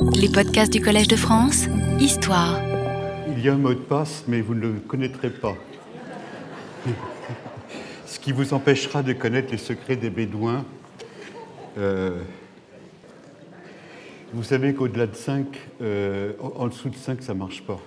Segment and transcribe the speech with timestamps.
[0.00, 1.66] Les podcasts du Collège de France,
[1.98, 2.60] Histoire.
[3.28, 5.56] Il y a un mot de passe, mais vous ne le connaîtrez pas.
[8.06, 10.64] Ce qui vous empêchera de connaître les secrets des Bédouins.
[11.78, 12.20] Euh,
[14.32, 15.46] vous savez qu'au-delà de 5,
[15.82, 17.80] euh, en dessous de 5, ça ne marche pas.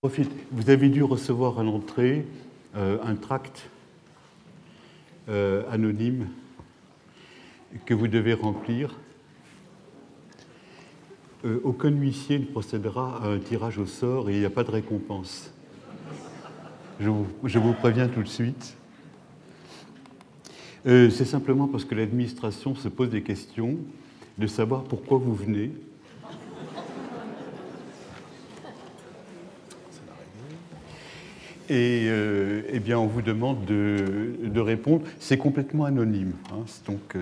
[0.00, 0.30] Profite.
[0.52, 2.26] Vous avez dû recevoir à l'entrée
[2.76, 3.68] euh, un tract
[5.70, 6.28] anonyme
[7.86, 8.94] que vous devez remplir.
[11.44, 14.64] Euh, aucun huissier ne procédera à un tirage au sort et il n'y a pas
[14.64, 15.52] de récompense.
[16.98, 18.76] Je vous, préviens tout de suite.
[20.86, 23.76] Euh, c'est simplement parce que l'administration se pose des questions
[24.38, 25.70] de savoir pourquoi vous venez.
[31.68, 35.02] Et euh, eh bien, on vous demande de, répondre.
[35.18, 36.32] C'est complètement anonyme.
[36.52, 37.16] Hein, donc,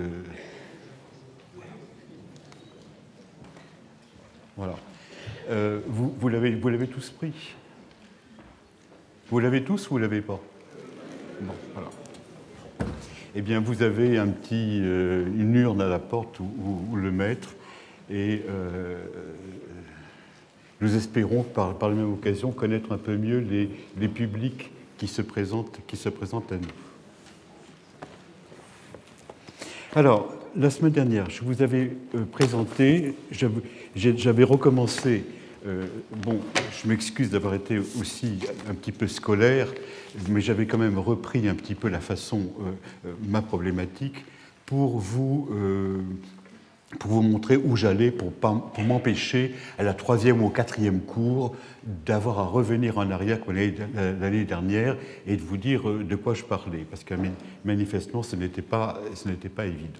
[4.57, 4.75] Voilà.
[5.49, 7.33] Euh, vous, vous l'avez tous pris?
[9.29, 10.39] Vous l'avez tous ou vous ne l'avez pas?
[11.41, 11.89] Bon, voilà.
[13.35, 17.49] Eh bien, vous avez un petit, euh, une urne à la porte où, le mettre.
[18.11, 19.03] Et euh,
[20.81, 25.07] nous espérons, par, par, la même occasion, connaître un peu mieux les, les publics qui
[25.07, 26.67] se, présentent, qui se présentent à nous.
[29.95, 33.15] Alors, la semaine dernière, je vous avais euh, présenté,
[33.95, 35.25] j'avais recommencé,
[35.65, 35.85] euh,
[36.21, 36.39] bon,
[36.71, 39.67] je m'excuse d'avoir été aussi un petit peu scolaire,
[40.29, 42.51] mais j'avais quand même repris un petit peu la façon,
[43.05, 44.25] euh, ma problématique,
[44.65, 45.49] pour vous,
[46.97, 51.53] pour vous montrer où j'allais, pour, pour m'empêcher à la troisième ou au quatrième cours
[52.05, 54.95] d'avoir à revenir en arrière comme l'année dernière
[55.27, 57.13] et de vous dire de quoi je parlais, parce que
[57.65, 59.01] manifestement, ce n'était pas,
[59.53, 59.99] pas évident.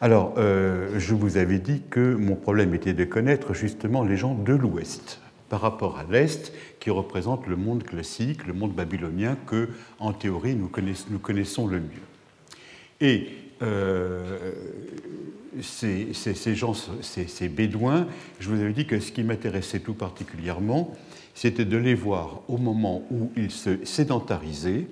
[0.00, 4.34] Alors, euh, je vous avais dit que mon problème était de connaître justement les gens
[4.34, 9.70] de l'Ouest par rapport à l'Est, qui représente le monde classique, le monde babylonien que,
[9.98, 12.06] en théorie, nous connaissons, le mieux.
[13.00, 13.28] Et
[13.62, 14.52] euh,
[15.62, 16.12] ces,
[16.54, 18.06] gens, ces, bédouins,
[18.38, 20.94] je vous avais dit que ce qui m'intéressait tout particulièrement,
[21.34, 24.86] c'était de les voir au moment où ils se sédentarisaient,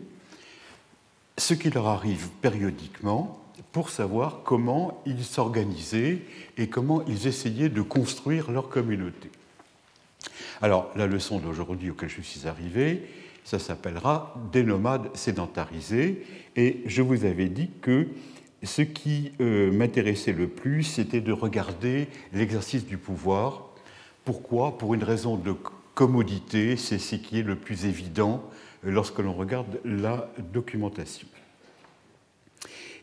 [1.37, 3.44] ce qui leur arrive périodiquement,
[3.75, 6.21] pour savoir comment ils s'organisaient
[6.57, 9.33] et comment ils essayaient de construire leur communauté.
[10.63, 13.03] Alors, la leçon d'aujourd'hui auquel je suis arrivé,
[13.43, 16.25] ça s'appellera des nomades sédentarisés,
[16.55, 18.07] et je vous avais dit que
[18.63, 23.71] ce qui euh, m'intéressait le plus, c'était de regarder l'exercice du pouvoir.
[24.25, 24.79] Pourquoi?
[24.79, 25.53] Pour une raison de
[25.95, 28.49] commodité, c'est ce qui est le plus évident
[28.85, 31.27] lorsque l'on regarde la documentation.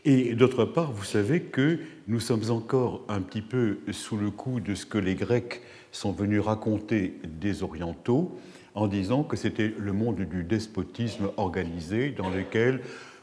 [0.04, 4.58] Et d'autre part, vous savez que nous sommes encore un petit peu sous le coup
[4.58, 5.60] de ce que les Grecs
[5.92, 8.36] sont venus raconter des Orientaux
[8.74, 12.80] en disant que c'était le monde du despotisme organisé dans lequel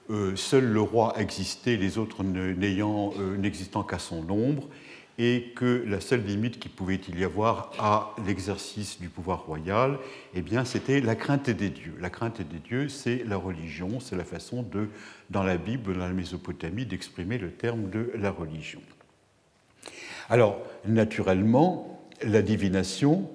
[0.10, 4.70] euh, seul le roi existait, les autres euh, n'existant qu'à son ombre,
[5.20, 10.00] et que la seule limite qu'il pouvait y avoir à l'exercice du pouvoir royal,
[10.34, 11.94] eh bien, c'était la crainte des dieux.
[12.00, 14.88] La crainte des dieux, c'est la religion, c'est la façon de,
[15.30, 18.82] dans la Bible, dans la Mésopotamie, d'exprimer le terme de la religion.
[20.30, 23.30] Alors, naturellement, la divination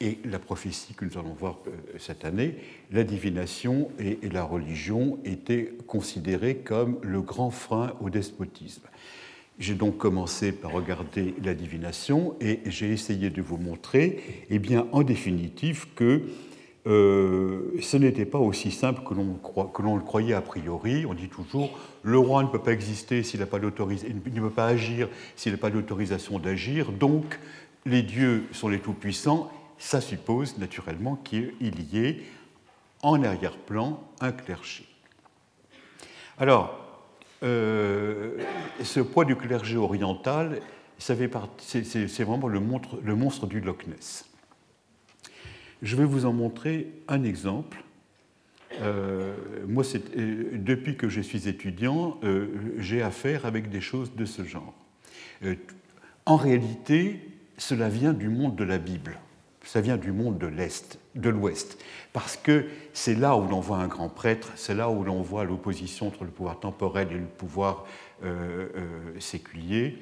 [0.00, 2.56] et la prophétie que nous allons voir euh, cette année,
[2.92, 8.86] la divination et la religion étaient considérées comme le grand frein au despotisme.
[9.58, 14.86] J'ai donc commencé par regarder la divination et j'ai essayé de vous montrer, eh bien,
[14.92, 16.24] en définitive, que
[16.86, 19.14] euh, ce n'était pas aussi simple que
[19.82, 21.04] l'on le croyait a priori.
[21.06, 24.66] On dit toujours le roi ne peut pas exister s'il n'a pas ne peut pas
[24.66, 26.92] agir s'il n'a pas d'autorisation d'agir.
[26.92, 27.38] Donc,
[27.84, 29.50] les dieux sont les tout-puissants.
[29.78, 32.20] Ça suppose naturellement qu'il y ait
[33.02, 34.86] en arrière-plan un clergé.
[36.38, 36.78] Alors,
[37.42, 38.38] euh,
[38.82, 40.60] ce poids du clergé oriental,
[40.98, 44.24] c'est vraiment le monstre, du Loch Ness.
[45.82, 47.82] Je vais vous en montrer un exemple.
[48.80, 49.34] Euh,
[49.66, 52.18] moi, euh, depuis que je suis étudiant,
[52.78, 54.74] j'ai affaire avec des choses de ce genre.
[56.24, 57.20] en réalité,
[57.58, 59.18] cela vient du monde de la Bible
[59.66, 61.82] ça vient du monde de l'Est, de l'Ouest,
[62.12, 65.44] parce que c'est là où l'on voit un grand prêtre, c'est là où l'on voit
[65.44, 67.84] l'opposition entre le pouvoir temporel et le pouvoir
[68.24, 69.98] euh, euh, séculier.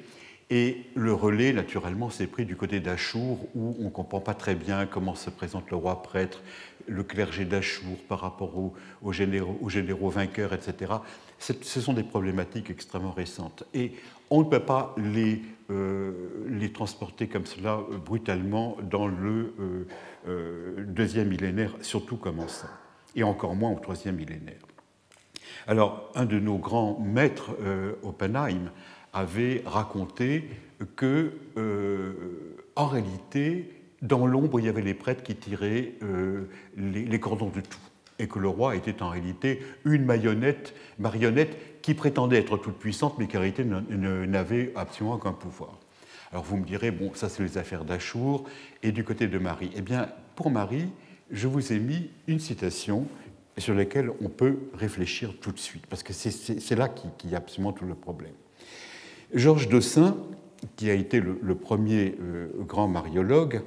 [0.51, 4.53] Et le relais, naturellement, s'est pris du côté d'Achour, où on ne comprend pas très
[4.53, 6.41] bien comment se présente le roi prêtre,
[6.87, 8.53] le clergé d'Achour par rapport
[9.01, 10.93] aux, généraux, vainqueurs, etc.
[11.39, 13.63] Ce sont des problématiques extrêmement récentes.
[13.73, 13.93] Et
[14.29, 16.11] on ne peut pas les, euh,
[16.47, 19.55] les transporter comme cela euh, brutalement dans le
[20.27, 22.67] euh, deuxième millénaire, surtout commençant,
[23.15, 24.61] et encore moins au troisième millénaire.
[25.65, 27.55] Alors, un de nos grands maîtres,
[28.03, 28.69] Oppenheim,
[29.15, 30.49] avait raconté
[30.95, 31.31] que,
[32.75, 33.71] en réalité,
[34.01, 35.93] dans l'ombre, il y avait les prêtres qui tiraient
[36.77, 37.79] les, cordons de tout,
[38.19, 43.17] et que le roi était en réalité une marionnette, marionnette qui prétendait être toute puissante,
[43.17, 45.79] mais qui en réalité n'avait absolument aucun pouvoir.
[46.31, 48.43] Alors vous me direz, bon, ça c'est les affaires d'Achour,
[48.83, 49.71] et du côté de Marie.
[49.75, 50.89] Eh bien, pour Marie,
[51.31, 53.07] je vous ai mis une citation
[53.57, 57.37] sur laquelle on peut réfléchir tout de suite, parce que c'est là qu'il y a
[57.37, 58.33] absolument tout le problème.
[59.33, 60.17] Georges Dossin,
[60.75, 63.61] qui a été le, premier euh, grand mariologue,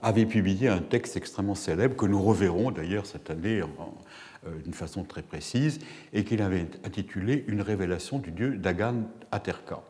[0.00, 5.04] avait publié un texte extrêmement célèbre que nous reverrons d'ailleurs cette année euh, d'une façon
[5.04, 5.80] très précise,
[6.12, 9.82] et qu'il avait intitulé Une révélation du dieu Dagan Aterka.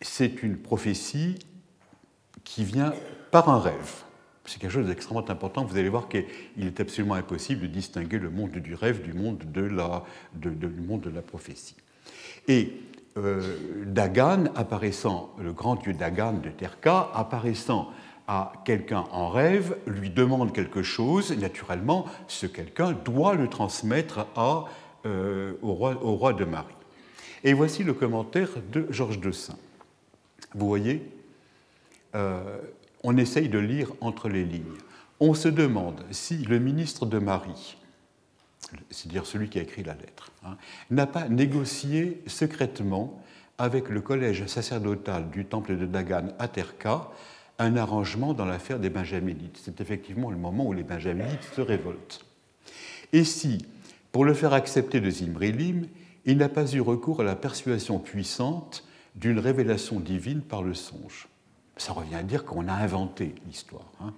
[0.00, 1.38] C'est une prophétie
[2.44, 2.94] qui vient
[3.30, 4.04] par un rêve.
[4.44, 5.64] C'est quelque chose d'extrêmement important.
[5.64, 6.26] Vous allez voir qu'il
[6.58, 10.04] est absolument impossible de distinguer le monde du rêve du monde de la,
[10.34, 11.76] du monde de la prophétie.
[12.48, 12.72] Et
[13.16, 17.92] Dagan apparaissant, le grand dieu Dagan de Terka, apparaissant
[18.26, 24.64] à quelqu'un en rêve, lui demande quelque chose, naturellement, ce quelqu'un doit le transmettre à,
[25.04, 26.74] euh, au, roi, au, roi, de Marie.
[27.44, 29.58] Et voici le commentaire de Georges de Saint.
[30.54, 31.02] Vous voyez,
[32.14, 32.58] euh,
[33.02, 34.78] on essaye de lire entre les lignes.
[35.18, 37.76] On se demande si le ministre de Marie,
[38.90, 40.56] c'est-à-dire celui qui a écrit la lettre, hein,
[40.90, 43.22] n'a pas négocié secrètement
[43.58, 47.10] avec le collège sacerdotal du temple de Dagan à Terka
[47.58, 49.60] un arrangement dans l'affaire des Benjaminites.
[49.62, 52.24] C'est effectivement le moment où les Benjaminites se révoltent.
[53.12, 53.64] Et si,
[54.10, 55.86] pour le faire accepter de Zimrilim,
[56.24, 58.84] il n'a pas eu recours à la persuasion puissante
[59.14, 61.28] d'une révélation divine par le songe?
[61.76, 63.90] Ça revient à dire qu'on a inventé l'histoire.
[64.00, 64.12] Hein.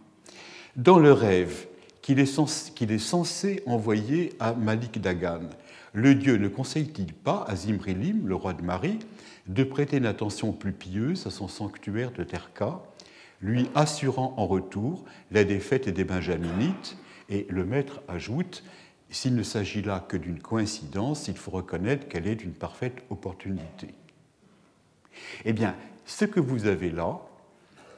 [0.76, 1.66] Dans le rêve
[2.04, 5.48] qu'il est, censé envoyer à Malik Dagan,
[5.94, 8.98] le dieu ne conseille-t-il pas à Zimrilim, le roi de Marie,
[9.46, 12.82] de prêter une attention plus pieuse à son sanctuaire de Terka
[13.40, 16.98] lui assurant en retour la défaite des Benjaminites,
[17.30, 18.64] et le maître ajoute
[19.08, 23.94] S'il ne s'agit là que d'une coïncidence, il faut reconnaître qu'elle est d'une parfaite opportunité.
[25.46, 25.74] Eh bien,
[26.04, 27.20] ce que vous avez là,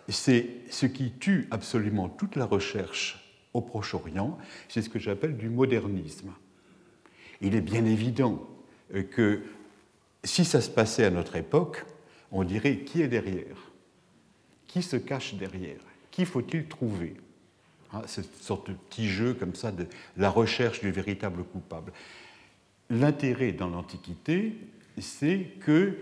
[0.09, 3.26] c'est ce qui tue absolument toute la recherche
[3.57, 4.39] au Proche-Orient,
[4.69, 6.33] c'est ce que j'appelle du modernisme.
[7.41, 8.47] Il est bien évident
[9.11, 9.43] que
[10.25, 11.85] si ça se passait à notre époque,
[12.33, 13.57] on dirait qui est derrière?
[14.67, 15.81] Qui se cache derrière?
[16.11, 17.17] Qui faut-il trouver?
[17.93, 19.87] Hein, Cette sorte de petit jeu comme ça de
[20.17, 21.93] la recherche du véritable coupable.
[22.91, 24.57] L'intérêt dans l'Antiquité,
[24.99, 25.97] c'est que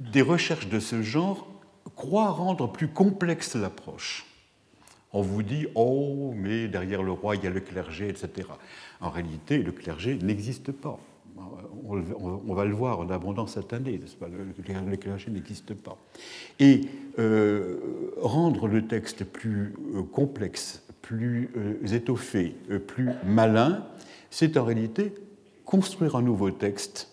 [0.00, 1.48] des recherches de ce genre
[1.94, 4.26] croient rendre plus complexe l'approche.
[5.16, 8.48] On vous dit, oh, mais derrière le roi, il y a le clergé, etc.
[9.00, 10.98] En réalité, le clergé n'existe pas
[11.88, 15.96] on, va le voir en abondance cette année, le, clergé n'existe pas.
[16.58, 16.82] Et
[17.18, 17.76] euh,
[18.20, 23.86] rendre le texte plus euh, complexe, plus euh, étoffé, plus malin,
[24.30, 25.14] c'est en réalité
[25.64, 27.12] construire un nouveau texte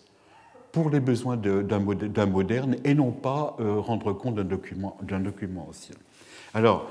[0.72, 5.94] pour les besoins d'un moderne et non pas rendre compte d'un document, document, ancien.
[6.54, 6.88] Alors,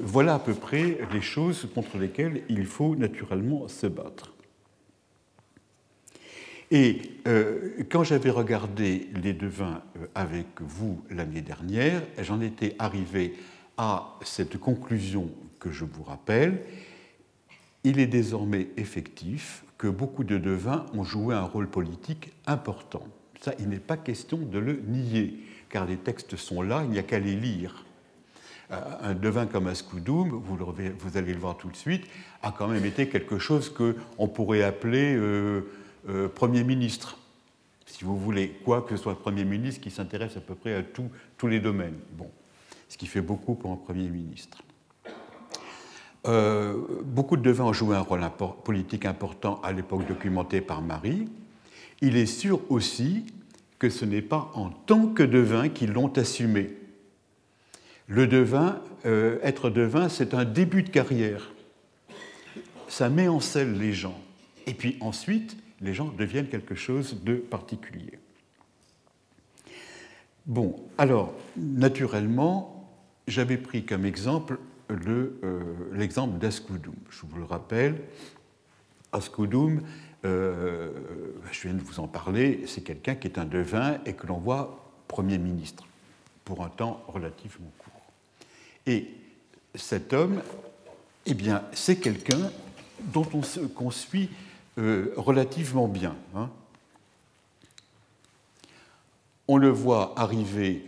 [0.00, 4.34] voilà à peu près les choses contre lesquelles il faut naturellement se battre.
[6.70, 13.34] Et euh, quand j'avais regardé les devins euh, avec vous l'année dernière, j'en étais arrivé
[13.76, 16.64] à cette conclusion que je vous rappelle.
[17.84, 23.06] Il est désormais effectif que beaucoup de devins ont joué un rôle politique important.
[23.40, 26.98] Ça, il n'est pas question de le nier, car les textes sont là, il n'y
[26.98, 27.84] a qu'à les lire.
[28.70, 32.04] Euh, un devin comme Ascoudoum, vous, allez le voir tout de suite,
[32.42, 35.62] a quand même été quelque chose qu'on pourrait appeler euh,
[36.34, 37.18] Premier ministre,
[37.86, 40.82] si vous voulez, quoi que ce soit Premier ministre qui s'intéresse à peu près à
[40.82, 41.98] tous les domaines.
[42.12, 42.30] Bon,
[42.88, 44.58] ce qui fait beaucoup pour un Premier ministre.
[46.26, 48.22] Euh, beaucoup de devins ont joué un rôle
[48.64, 51.28] politique important à l'époque documentée par Marie.
[52.00, 53.26] Il est sûr aussi
[53.78, 56.70] que ce n'est pas en tant que devin qu'ils l'ont assumé.
[58.06, 61.52] Le devin, euh, être devin, c'est un début de carrière.
[62.88, 64.20] Ça met en selle les gens.
[64.66, 68.18] Et puis ensuite, les gens deviennent quelque chose de particulier.
[70.46, 72.90] Bon, alors, naturellement,
[73.26, 74.58] j'avais pris comme exemple
[74.90, 76.94] euh, l'exemple d'Askoudoum.
[77.08, 78.02] Je vous le rappelle,
[79.12, 79.80] Askoudoum,
[80.24, 80.90] euh,
[81.50, 84.38] je viens de vous en parler, c'est quelqu'un qui est un devin et que l'on
[84.38, 85.86] voit Premier ministre
[86.44, 87.83] pour un temps relativement court.
[88.86, 89.08] Et
[89.74, 90.42] cet homme,
[91.26, 92.50] eh bien, c'est quelqu'un
[93.12, 94.30] dont on, suit
[94.78, 96.14] euh, relativement bien.
[96.34, 96.50] Hein.
[99.48, 100.84] On le voit arriver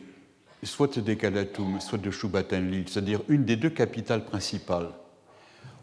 [0.62, 4.91] soit de Kalatum, soit de Shubatanlil, c'est-à-dire une des deux capitales principales.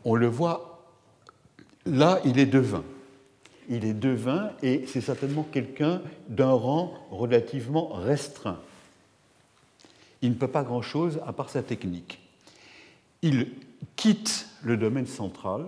[0.06, 0.84] On le voit,
[1.86, 2.84] là, il est devin.
[3.70, 8.60] Il est devin et c'est certainement quelqu'un d'un rang relativement restreint.
[10.24, 12.20] Il ne peut pas grand-chose à part sa technique.
[13.22, 13.52] Il
[13.96, 15.66] quitte le domaine central,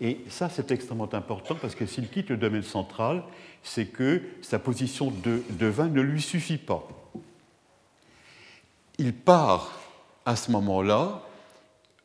[0.00, 3.24] et ça c'est extrêmement important parce que s'il quitte le domaine central,
[3.64, 6.86] c'est que sa position de devin ne lui suffit pas
[8.98, 9.80] il part
[10.24, 11.22] à ce moment-là,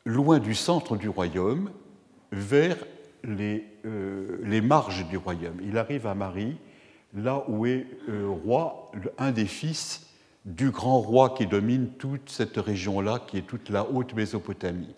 [0.04, 1.70] loin du centre du royaume,
[2.32, 2.76] vers
[3.26, 5.58] euh, les, marges du royaume.
[5.62, 6.56] Il arrive à Marie,
[7.14, 10.06] là où est euh, roi un des fils
[10.44, 14.94] du grand roi qui domine toute cette région-là, qui est toute la haute Mésopotamie.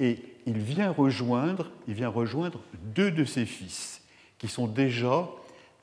[0.00, 2.60] Et il vient rejoindre, il vient rejoindre
[2.94, 4.02] deux de ses fils,
[4.38, 5.28] qui sont déjà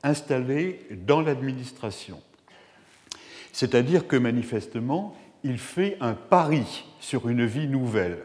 [0.02, 2.20] installés dans l'administration.
[3.52, 8.24] C'est-à-dire que manifestement, il fait un pari sur une vie nouvelle.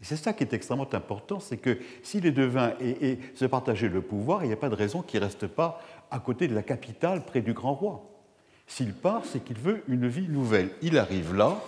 [0.00, 3.88] Et c'est ça qui est extrêmement important, c'est que si les devins et, se partageaient
[3.88, 5.80] le pouvoir, il n'y a pas de raison qu'il ne reste pas
[6.10, 8.13] à côté de la capitale, près du grand roi.
[8.66, 10.70] S'il part, c'est qu'il veut une vie nouvelle.
[10.82, 11.60] Il arrive là,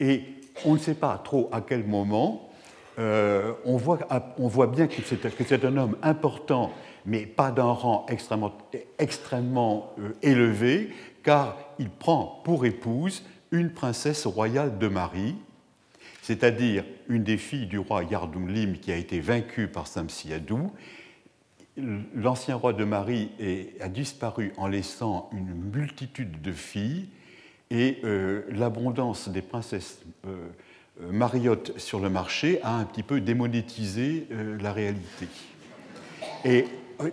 [0.00, 0.24] et
[0.64, 2.50] on ne sait pas trop à quel moment.
[2.98, 3.98] Euh, on, voit,
[4.38, 6.72] on, voit, bien que c'est un homme important,
[7.06, 8.06] mais pas d'un rang
[8.98, 10.92] extrêmement, euh, élevé,
[11.24, 15.34] car il prend pour épouse une princesse royale de Marie,
[16.22, 20.70] c'est-à-dire une des filles du roi Yardoumlim qui a été vaincue par Samsiadou.
[21.76, 23.30] L'ancien roi de Marie
[23.80, 27.08] a disparu en laissant une multitude de filles
[27.70, 30.46] et euh, l'abondance des princesses euh,
[31.02, 34.28] euh, mariottes sur le marché a un petit peu démonétisé
[34.60, 35.26] la réalité.
[36.44, 36.66] Et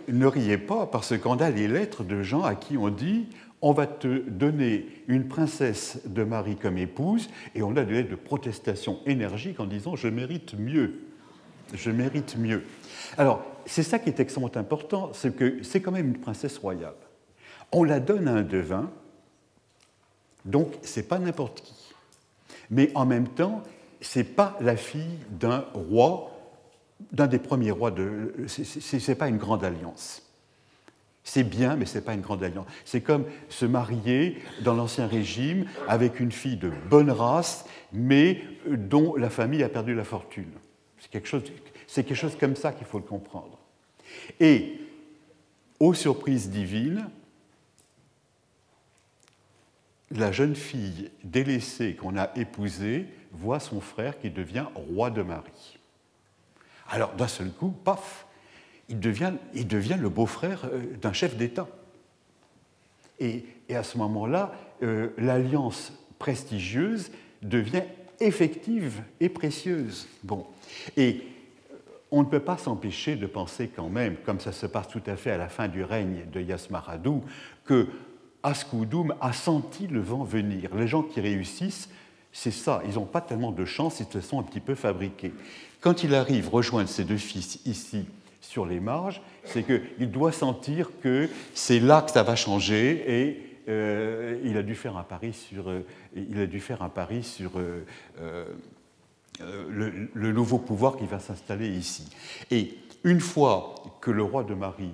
[0.07, 3.25] ne riez pas parce qu'on a les lettres de gens à qui on dit
[3.63, 8.09] on va te donner une princesse de Marie comme épouse, et on a des lettres
[8.09, 11.01] de protestation énergique en disant je mérite mieux,
[11.75, 12.63] je mérite mieux.
[13.19, 16.95] Alors, c'est ça qui est extrêmement important, c'est que c'est quand même une princesse royale.
[17.71, 18.89] On la donne à un devin,
[20.45, 21.93] donc c'est pas n'importe qui.
[22.69, 23.63] Mais en même temps,
[24.01, 26.31] c'est pas la fille d'un roi,
[27.11, 28.33] d'un des premiers rois de.
[28.47, 30.23] C'est pas une grande alliance.
[31.23, 32.65] C'est bien, mais ce n'est pas une grande alliance.
[32.83, 39.15] C'est comme se marier dans l'Ancien Régime avec une fille de bonne race, mais dont
[39.15, 40.51] la famille a perdu la fortune.
[40.97, 41.43] C'est quelque chose,
[41.91, 43.57] quelque chose comme ça qu'il faut le comprendre.
[44.39, 44.79] Et,
[45.79, 47.09] aux surprises divines,
[50.11, 55.79] la jeune fille délaissée qu'on a épousée voit son frère qui devient roi de Marie.
[56.89, 58.25] Alors, d'un seul coup, paf,
[58.89, 59.33] il devient,
[59.99, 61.67] le beau-frère euh, d'un chef d'État.
[63.19, 67.83] Et, à ce moment-là, euh, l'alliance prestigieuse devient
[68.19, 70.07] effective et précieuse.
[70.23, 70.45] Bon.
[70.97, 71.23] Et
[72.11, 75.15] on ne peut pas s'empêcher de penser quand même, comme ça se passe tout à
[75.15, 77.23] fait à la fin du règne de Yasmaradou,
[77.65, 77.87] que
[78.43, 80.75] Askoudoum a senti le vent venir.
[80.75, 81.89] Les gens qui réussissent,
[82.33, 85.33] c'est ça, ils n'ont pas tellement de chance, ils se sont un petit peu fabriqués.
[85.79, 88.05] Quand il arrive rejoindre ses deux fils ici,
[88.41, 93.59] sur les marges, c'est qu'il doit sentir que c'est là que ça va changer et
[93.69, 95.69] euh, il a dû faire un pari sur,
[99.39, 102.09] le, nouveau pouvoir qui va s'installer ici.
[102.49, 104.93] Et une fois que le roi de Marie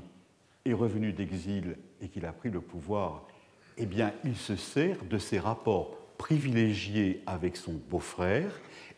[0.66, 3.28] est revenu d'exil et qu'il a pris le pouvoir,
[3.78, 8.52] eh bien, il se sert de ses rapports privilégiés avec son beau-frère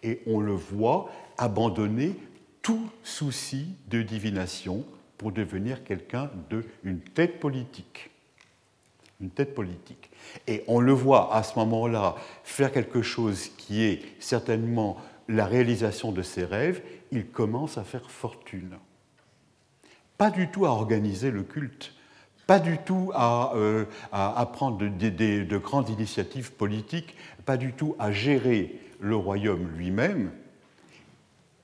[0.04, 2.16] et on le voit abandonner
[2.62, 4.86] tout souci de divination
[5.18, 8.10] pour devenir quelqu'un de une tête politique.
[9.20, 10.10] Une tête politique.
[10.48, 14.98] Et on le voit à ce moment-là faire quelque chose qui est certainement
[15.30, 16.82] la réalisation de ses rêves,
[17.12, 18.78] il commence à faire fortune.
[20.18, 21.94] Pas du tout à organiser le culte,
[22.48, 23.86] pas du tout à, euh,
[24.52, 30.32] prendre de grandes initiatives politiques, pas du tout à gérer le royaume lui-même,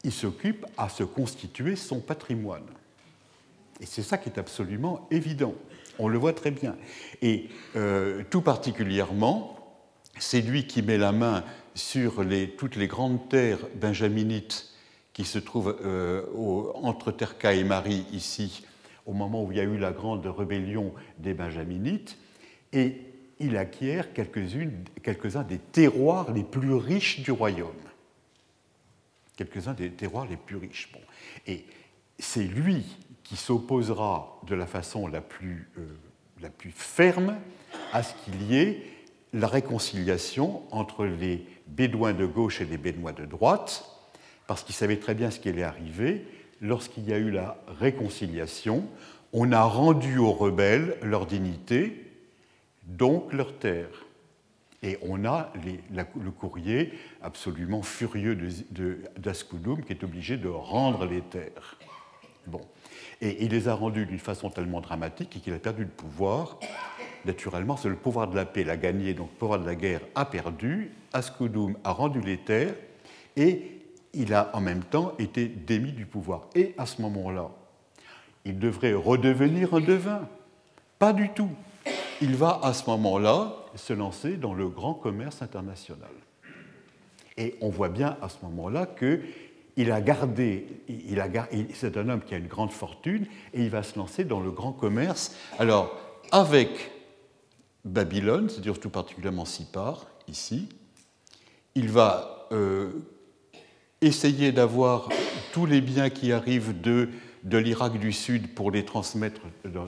[0.04, 2.68] il s'occupe à se constituer son patrimoine.
[3.82, 5.56] Et c'est ça qui est absolument évident.
[5.98, 6.76] On le voit très bien.
[7.24, 9.58] Et euh, tout particulièrement,
[10.20, 11.44] c'est lui qui met la main
[11.76, 12.26] sur
[12.58, 14.74] toutes les grandes terres benjaminites
[15.14, 16.26] qui se trouvent euh,
[16.76, 18.66] entre Terka et Marie, ici,
[19.06, 22.18] au moment où il y a eu la grande rébellion des benjaminites.
[22.74, 23.02] Et
[23.40, 27.72] il acquiert quelques-uns des terroirs les plus riches du royaume.
[29.38, 30.90] Quelques-uns des terroirs les plus riches.
[30.94, 31.00] Bon.
[31.48, 31.66] Et
[32.20, 35.88] c'est lui qui s'opposera de la façon la plus, euh,
[36.42, 37.38] la plus ferme
[37.92, 38.84] à ce qu'il y ait
[39.34, 43.86] la réconciliation entre les Bédouins de gauche et les Bédouins de droite,
[44.48, 46.26] parce qu'il savait très bien ce qui allait arriver.
[46.62, 48.88] Lorsqu'il y a eu la réconciliation,
[49.34, 52.06] on a rendu aux rebelles leur dignité,
[52.84, 54.06] donc leur terre.
[54.84, 55.52] Et on a
[55.96, 58.38] le courrier absolument furieux
[59.18, 61.78] d'Ascoudoum qui est obligé de rendre les terres.
[62.46, 62.62] Bon.
[63.22, 66.60] Et il les a rendus d'une façon tellement dramatique qu'il a perdu le pouvoir.
[67.26, 70.02] Naturellement, c'est le pouvoir de la paix, l'a gagné, donc le pouvoir de la guerre
[70.16, 70.92] a perdu.
[71.14, 72.76] Ascoudoum a rendu les terres
[73.36, 73.72] et
[74.14, 76.48] il a en même temps été démis du pouvoir.
[76.56, 77.50] Et à ce moment-là,
[78.46, 80.28] il devrait redevenir un devin.
[81.00, 81.50] Pas du tout
[82.22, 86.10] il va à ce moment-là se lancer dans le grand commerce international.
[87.38, 91.28] Et on voit bien à ce moment-là qu'il a gardé, il a,
[91.74, 94.52] c'est un homme qui a une grande fortune, et il va se lancer dans le
[94.52, 95.36] grand commerce.
[95.60, 95.98] Alors,
[96.32, 96.92] avec
[97.86, 100.68] Babylone, c'est-à-dire tout particulièrement Sipar, ici,
[101.76, 102.92] il va euh,
[104.02, 105.10] essayer d'avoir
[105.54, 107.10] tous les biens qui arrivent de,
[107.44, 109.42] de l'Irak du Sud pour les transmettre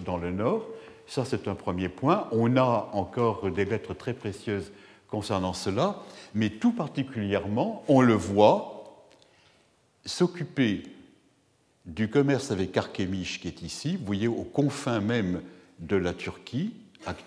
[0.06, 0.66] dans le Nord.
[1.08, 2.28] Ça, c'est un premier point.
[2.32, 4.72] On a encore des lettres très précieuses
[5.08, 6.04] concernant cela,
[6.36, 9.08] mais tout particulièrement, on le voit
[10.06, 10.84] s'occuper
[11.86, 15.42] du commerce avec Arkémiche qui est ici, vous voyez, aux confins même
[15.80, 16.74] de la Turquie,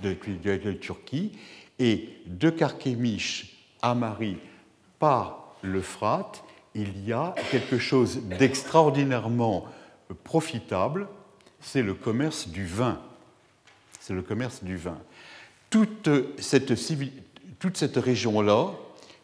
[0.02, 1.32] de, la Turquie
[1.78, 4.38] et de Carchemish à Marie
[4.98, 9.66] par l'Euphrate, il y a quelque chose d'extraordinairement
[10.24, 11.08] profitable,
[11.60, 13.00] c'est le commerce du vin
[14.00, 14.98] c'est le commerce du vin.
[15.68, 16.70] Toute cette,
[17.96, 18.70] région-là,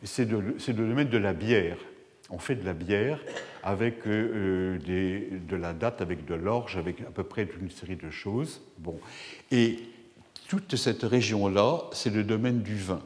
[0.04, 1.78] c'est le domaine de la bière.
[2.30, 3.18] On fait de la bière
[3.64, 7.96] avec euh, des, de la date, avec de l'orge, avec à peu près une série
[7.96, 8.62] de choses.
[8.78, 8.98] Bon.
[9.50, 9.78] Et
[10.48, 13.00] toute cette région-là, c'est le domaine du vin.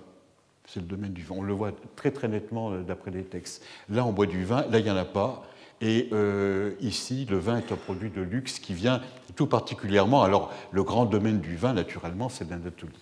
[0.67, 1.37] C'est le domaine du vin.
[1.39, 3.65] On le voit très très nettement euh, d'après les textes.
[3.89, 5.45] Là, on boit du vin, là, il n'y en a pas.
[5.81, 9.01] Et euh, ici, le vin est un produit de luxe qui vient
[9.35, 10.23] tout particulièrement.
[10.23, 12.93] Alors, le grand domaine du vin, naturellement, c'est l'Anatolie.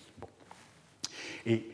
[1.45, 1.65] Et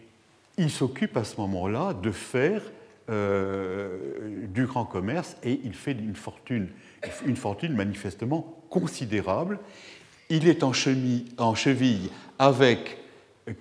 [0.57, 2.61] il s'occupe à ce moment-là de faire
[3.09, 6.69] euh, du grand commerce et il fait une fortune,
[7.25, 9.59] une fortune manifestement considérable.
[10.29, 10.71] Il est en,
[11.37, 12.97] en cheville avec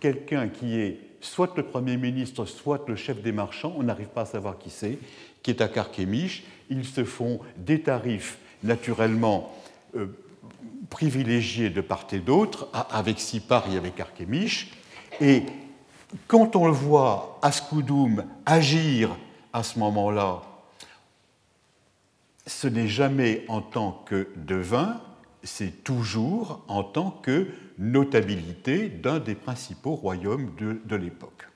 [0.00, 4.22] quelqu'un qui est soit le Premier ministre, soit le chef des marchands, on n'arrive pas
[4.22, 4.98] à savoir qui c'est,
[5.42, 6.44] qui est à Carchemish.
[6.70, 9.54] Ils se font des tarifs naturellement
[9.96, 10.06] euh,
[10.90, 14.70] privilégiés de part et d'autre, avec Sipar et avec Carchemish.
[15.20, 15.42] Et
[16.26, 19.16] quand on le voit Ascoudoum agir
[19.52, 20.42] à ce moment-là,
[22.46, 25.00] ce n'est jamais en tant que devin,
[25.42, 31.48] c'est toujours en tant que notabilité d'un des principaux royaumes de, l'époque.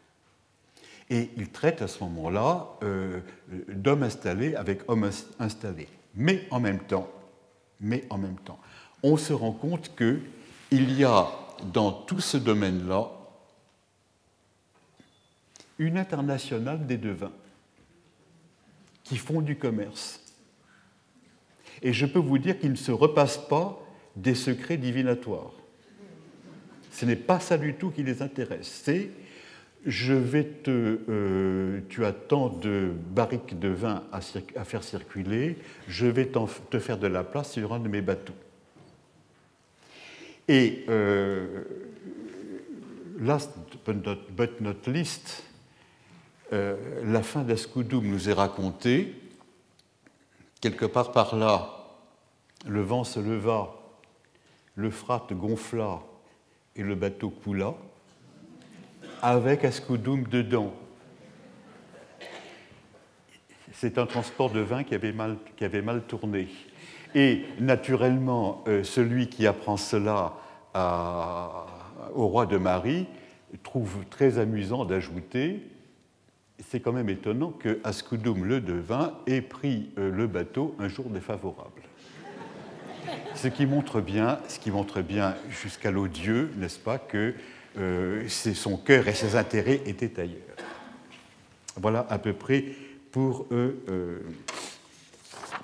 [1.10, 3.20] Et il traite à ce moment-là euh,
[3.68, 5.88] d'hommes installés avec hommes installés.
[6.14, 7.08] Mais en même temps,
[7.80, 8.58] mais en même temps,
[9.02, 11.28] on se rend compte qu'il y a
[11.72, 13.10] dans tout ce domaine-là
[15.78, 17.32] une internationale des devins
[19.04, 20.20] qui font du commerce.
[21.80, 23.80] Et je peux vous dire qu'ils ne se repassent pas
[24.16, 25.52] des secrets divinatoires.
[26.98, 28.82] Ce n'est pas ça du tout qui les intéresse.
[28.82, 29.10] C'est
[29.86, 36.06] je vais te, euh, tu as tant de barriques de vin à, faire circuler, je
[36.06, 36.28] vais
[36.70, 38.34] te faire de la place sur un de mes bateaux.
[40.48, 41.62] Et euh,
[43.20, 43.52] last
[43.86, 45.44] but not, least,
[46.52, 49.14] euh, la fin d'Ascoudoum nous est racontée.
[50.60, 51.94] Quelque part par là,
[52.66, 53.72] le vent se leva,
[54.74, 56.00] le frate gonfla
[56.78, 57.74] et le bateau coula
[59.20, 60.72] avec Ascoudoum dedans.
[63.72, 66.48] C'est un transport de vin qui avait mal, tourné.
[67.14, 70.34] Et naturellement, euh, celui qui apprend cela
[72.14, 73.06] au roi de Marie
[73.62, 75.60] trouve très amusant d'ajouter
[76.66, 81.08] c'est quand même étonnant que Ascoudoum le devin ait pris euh, le bateau un jour
[81.08, 81.82] défavorable.
[83.34, 87.34] Ce qui montre bien, ce qui montre bien jusqu'à l'odieux, n'est-ce pas, que
[87.78, 90.56] euh, son cœur et ses intérêts étaient ailleurs.
[91.76, 92.64] Voilà à peu près
[93.12, 94.18] pour, eux, euh,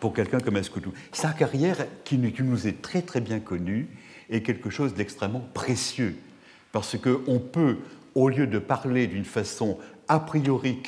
[0.01, 0.93] pour quelqu'un comme Escoudou.
[1.13, 3.89] Sa carrière, qui nous est très très bien connue,
[4.31, 6.17] est quelque chose d'extrêmement précieux,
[6.73, 7.79] parce qu'on peut,
[8.15, 10.79] au lieu de parler d'une façon a priori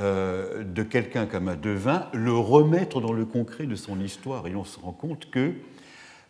[0.00, 4.46] euh, de quelqu'un comme un devin, le remettre dans le concret de son histoire.
[4.48, 5.52] Et on se rend compte que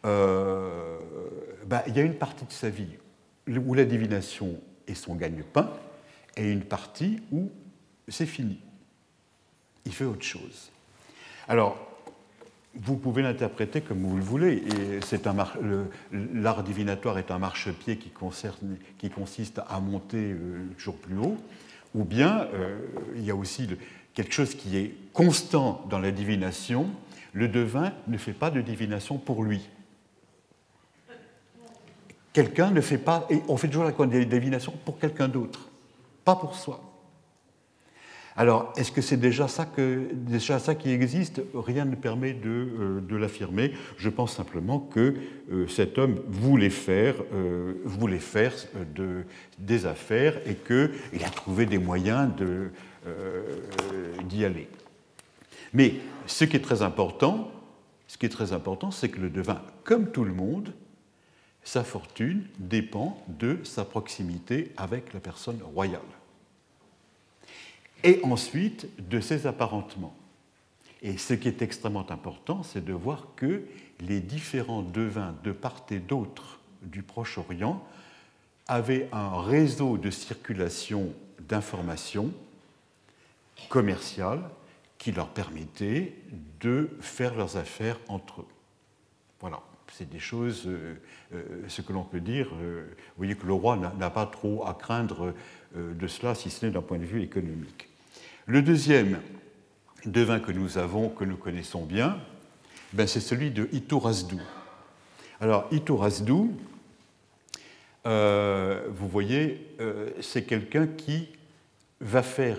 [0.05, 0.99] euh,
[1.67, 2.97] bah, il y a une partie de sa vie
[3.49, 5.71] où la divination est son gagne-pain,
[6.37, 7.51] et une partie où
[8.09, 8.59] c'est fini.
[9.85, 10.71] Il fait autre chose.
[11.47, 11.79] Alors,
[12.75, 14.63] vous pouvez l'interpréter comme vous le voulez.
[16.13, 18.11] l'art divinatoire est un marchepied qui,
[18.99, 21.37] qui consiste à monter euh, toujours plus haut
[21.95, 22.79] ou bien euh,
[23.15, 23.69] il y a aussi
[24.15, 26.89] quelque chose qui est constant dans la divination,
[27.33, 29.69] le devin ne fait pas de divination pour lui.
[32.35, 33.93] Quelqu'un ne fait pas, et on fait toujours la
[34.25, 35.71] divination pour quelqu'un d'autre,
[36.25, 36.81] pas pour soi.
[38.37, 39.69] Alors, est-ce que c'est déjà ça,
[40.13, 41.41] déjà ça qui existe?
[41.55, 43.73] Rien ne permet de, euh, l'affirmer.
[43.97, 45.15] Je pense simplement que
[45.53, 47.75] euh, cet homme voulait faire, euh,
[49.61, 52.31] des affaires et qu'il a trouvé des moyens
[54.29, 54.69] d'y aller.
[55.73, 55.95] Mais
[56.27, 57.53] ce qui est très important,
[58.09, 60.73] ce qui est très important, c'est que le devin, comme tout le monde,
[61.65, 66.01] sa fortune dépend de sa proximité avec la personne royale
[68.05, 70.15] et ensuite de ses apparentements.
[71.03, 73.65] Et ce qui est extrêmement important, c'est de voir que
[74.01, 77.83] les différents devins de part et d'autre du Proche-Orient
[78.69, 82.31] avaient un réseau de circulation d'informations
[83.69, 84.43] commerciales
[84.99, 86.15] qui leur permettait
[86.61, 88.49] de faire leurs affaires entre eux.
[89.41, 89.61] Voilà,
[89.97, 90.95] c'est des choses, euh,
[91.35, 92.49] euh, ce que l'on peut dire.
[92.61, 95.35] Euh, vous voyez que le roi n'a pas trop à craindre
[95.77, 97.89] de cela, si ce n'est d'un point de vue économique.
[98.47, 99.19] Le deuxième
[100.05, 102.19] devin que nous avons, que nous connaissons bien,
[102.93, 104.41] ben c'est celui de Itourasdou.
[105.41, 106.57] Alors, Itourasdou,
[108.07, 109.67] euh, vous voyez,
[110.21, 111.29] c'est quelqu'un qui
[112.01, 112.59] va faire,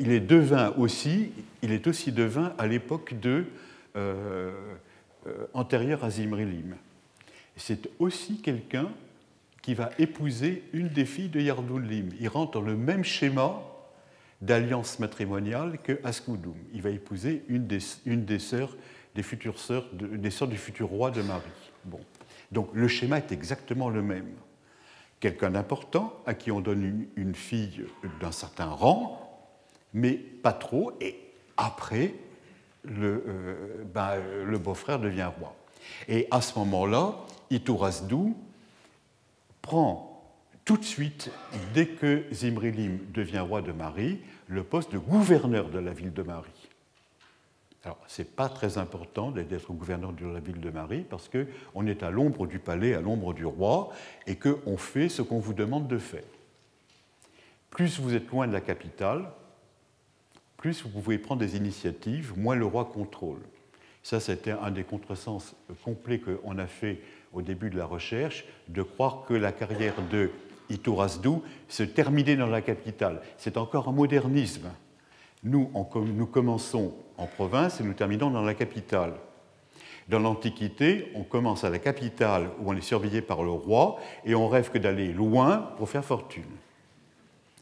[0.00, 3.44] il est devin aussi, il est aussi devin à l'époque de
[5.54, 6.76] antérieure à Zimrilim.
[7.56, 8.88] C'est aussi quelqu'un
[9.62, 12.10] qui va épouser une des filles de Yardounlim.
[12.20, 13.60] Il rentre dans le même schéma
[14.40, 16.56] d'alliance matrimoniale que Askoudoum.
[16.72, 18.76] Il va épouser une des, une des sœurs,
[19.14, 21.42] des futures sœurs, des sœurs du futur roi de Marie.
[21.84, 22.00] Bon.
[22.52, 24.32] Donc le schéma est exactement le même.
[25.20, 27.84] Quelqu'un d'important à qui on donne une, fille
[28.20, 29.50] d'un certain rang,
[29.92, 31.18] mais pas trop, et
[31.56, 32.14] après,
[32.88, 35.54] le, euh, ben, le beau-frère devient roi.
[36.08, 37.14] Et à ce moment-là,
[37.50, 38.36] Itourasdou
[39.62, 40.08] prend
[40.64, 41.30] tout de suite,
[41.72, 46.22] dès que Zimrilim devient roi de Marie, le poste de gouverneur de la ville de
[46.22, 46.68] Marie.
[47.84, 51.86] Alors, ce n'est pas très important d'être gouverneur de la ville de Marie parce qu'on
[51.86, 53.90] est à l'ombre du palais, à l'ombre du roi,
[54.26, 56.24] et qu'on fait ce qu'on vous demande de faire.
[57.70, 59.30] Plus vous êtes loin de la capitale,
[60.58, 63.38] plus vous pouvez prendre des initiatives, moins le roi contrôle.
[64.02, 67.00] Ça, c'était un des contresens complets qu'on a fait
[67.32, 70.30] au début de la recherche, de croire que la carrière de
[70.68, 73.22] Itourasdou, se terminer dans la capitale.
[73.38, 74.68] C'est encore un modernisme.
[75.44, 79.14] Nous, nous commençons en province et nous terminons dans la capitale.
[80.08, 84.34] Dans l'Antiquité, on commence à la capitale où on est surveillé par le roi et
[84.34, 86.44] on rêve que d'aller loin pour faire fortune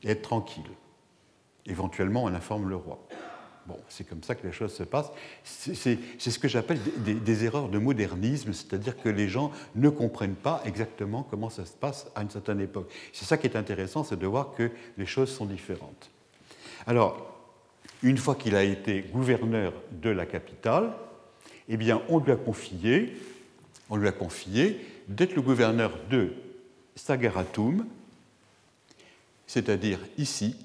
[0.02, 0.70] et être tranquille.
[1.66, 3.06] Éventuellement, on informe le roi.
[3.66, 5.10] Bon, c'est comme ça que les choses se passent.
[5.42, 10.62] C'est ce que j'appelle des, erreurs de modernisme, c'est-à-dire que les gens ne comprennent pas
[10.64, 12.92] exactement comment ça se passe à une certaine époque.
[13.12, 16.10] C'est ça qui est intéressant, c'est de voir que les choses sont différentes.
[16.86, 17.36] Alors,
[18.02, 20.92] une fois qu'il a été gouverneur de la capitale,
[21.68, 23.16] eh bien, on lui a confié,
[23.90, 26.34] on lui a confié d'être le gouverneur de
[26.94, 27.84] Sagaratum,
[29.48, 30.56] c'est-à-dire ici,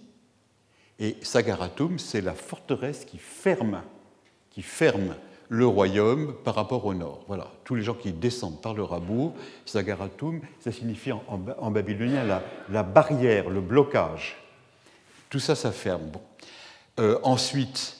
[1.01, 3.81] et Sagaratum, c'est la forteresse qui ferme,
[4.51, 5.15] qui ferme
[5.49, 7.25] le royaume par rapport au nord.
[7.27, 9.33] Voilà, tous les gens qui descendent par le Rabour,
[9.65, 12.23] Sagaratum, ça signifie en, babylonien
[12.69, 14.37] la, barrière, le blocage.
[15.31, 16.11] Tout ça, ça ferme.
[16.99, 17.97] Euh, ensuite,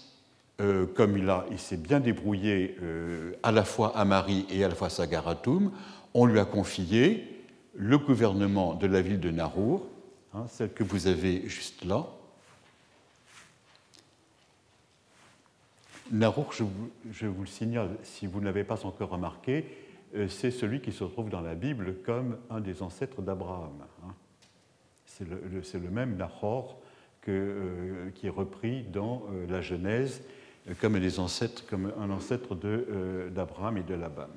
[0.61, 4.67] euh, comme il, il s'est bien débrouillé euh, à la fois à Marie et à
[4.67, 5.71] la fois à Sagaratum,
[6.13, 9.87] on lui a confié le gouvernement de la ville de Narour,
[10.35, 12.05] hein, celle que vous avez juste là,
[16.11, 16.63] Narour, je
[17.25, 19.65] vous, le signale, si vous ne l'avez pas encore remarqué,
[20.27, 23.85] c'est celui qui se trouve dans la Bible comme un des ancêtres d'Abraham.
[24.03, 24.13] Hein.
[25.05, 26.81] C'est le, même Nahor
[27.21, 30.21] que, qui est repris dans la Genèse
[30.79, 32.55] comme, un ancêtre
[33.29, 34.27] d'Abraham et de Laban.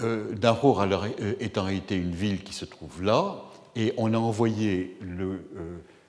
[0.00, 0.84] Euh, Nahor
[1.40, 3.42] étant été une ville qui se trouve là,
[3.74, 5.44] et on a envoyé le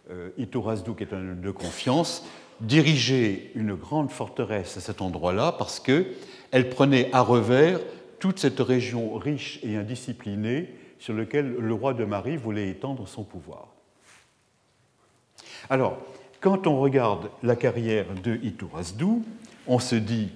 [0.09, 2.25] euh, Iturazdu, qui est un homme de confiance,
[2.61, 7.79] diriger une grande forteresse à cet endroit-là parce qu'elle prenait à revers
[8.19, 13.23] toute cette région riche et indisciplinée sur laquelle le roi de Marie voulait étendre son
[13.23, 13.67] pouvoir.
[15.69, 15.97] Alors,
[16.39, 19.23] quand on regarde la carrière de Iturazdu,
[19.67, 20.29] on se dit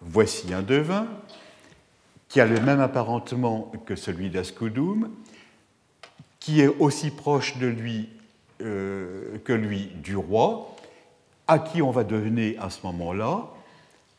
[0.00, 1.06] voici un devin
[2.28, 5.10] qui a le même apparentement que celui d'Ascudum,
[6.40, 8.08] qui est aussi proche de lui
[8.62, 10.75] euh, que lui du roi,
[11.48, 13.48] à qui on va donner à ce moment-là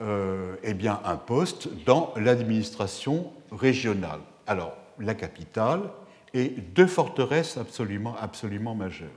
[0.02, 4.20] euh, eh bien, un poste dans l'administration régionale.
[4.46, 5.82] Alors, la capitale
[6.34, 9.10] et deux forteresses absolument, absolument majeures.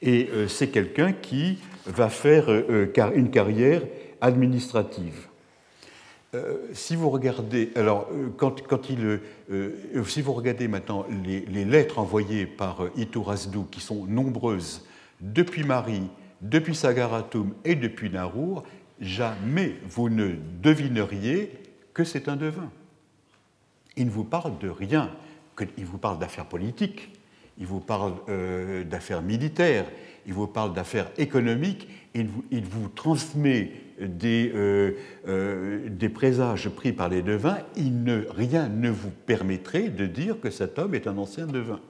[0.00, 2.48] Et euh, c'est quelqu'un qui va faire
[3.14, 3.82] une carrière
[4.20, 5.28] administrative.
[6.34, 11.98] Euh, si vous regardez, alors, euh, quand, il, euh, si vous regardez maintenant les, lettres
[11.98, 14.86] envoyées par Iturazdu, qui sont nombreuses
[15.20, 16.04] depuis Marie,
[16.42, 18.64] depuis Sagaratum et depuis Narour,
[19.00, 21.50] jamais vous ne devineriez
[21.94, 22.70] que c'est un devin.
[23.96, 25.10] Il ne vous parle de rien,
[25.76, 27.10] il vous parle d'affaires politiques,
[27.58, 28.14] il vous parle
[28.88, 29.86] d'affaires militaires,
[30.26, 34.92] il vous parle d'affaires économiques, il vous transmet des, euh,
[35.28, 40.78] euh, des, présages pris par les devins, rien ne vous permettrait de dire que cet
[40.78, 41.80] homme est un ancien devin.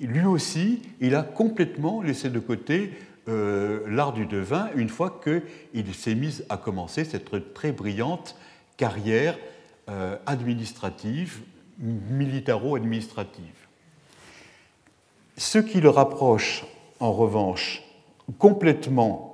[0.00, 2.90] Lui aussi, il a complètement laissé de côté
[3.28, 8.36] euh, l'art du devin une fois qu'il s'est mis à commencer cette très brillante
[8.76, 9.38] carrière
[10.26, 11.40] administrative,
[11.78, 13.66] militaro-administrative.
[15.36, 16.64] Ce qui le rapproche,
[17.00, 17.82] en revanche,
[18.38, 19.32] complètement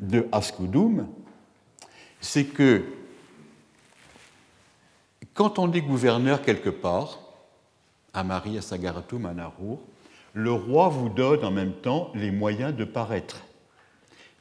[0.00, 1.06] de Ascudum,
[2.20, 2.84] c'est que
[5.34, 7.20] quand on est gouverneur quelque part,
[8.14, 9.80] à Marie, à Sagaratum, à Narour,
[10.36, 13.42] le roi vous donne en même temps les moyens de paraître.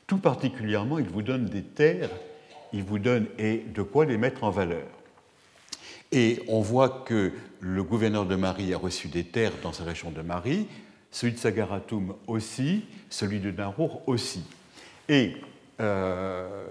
[0.07, 2.09] Tout particulièrement, il vous donne des terres,
[2.73, 4.85] il vous donne et de quoi les mettre en valeur.
[6.11, 7.31] Et on voit que
[7.61, 10.67] le gouverneur de Marie a reçu des terres dans sa région de Marie,
[11.11, 14.43] celui de Sagaratum aussi, celui de Narour aussi.
[15.07, 15.37] Et
[15.79, 16.65] euh,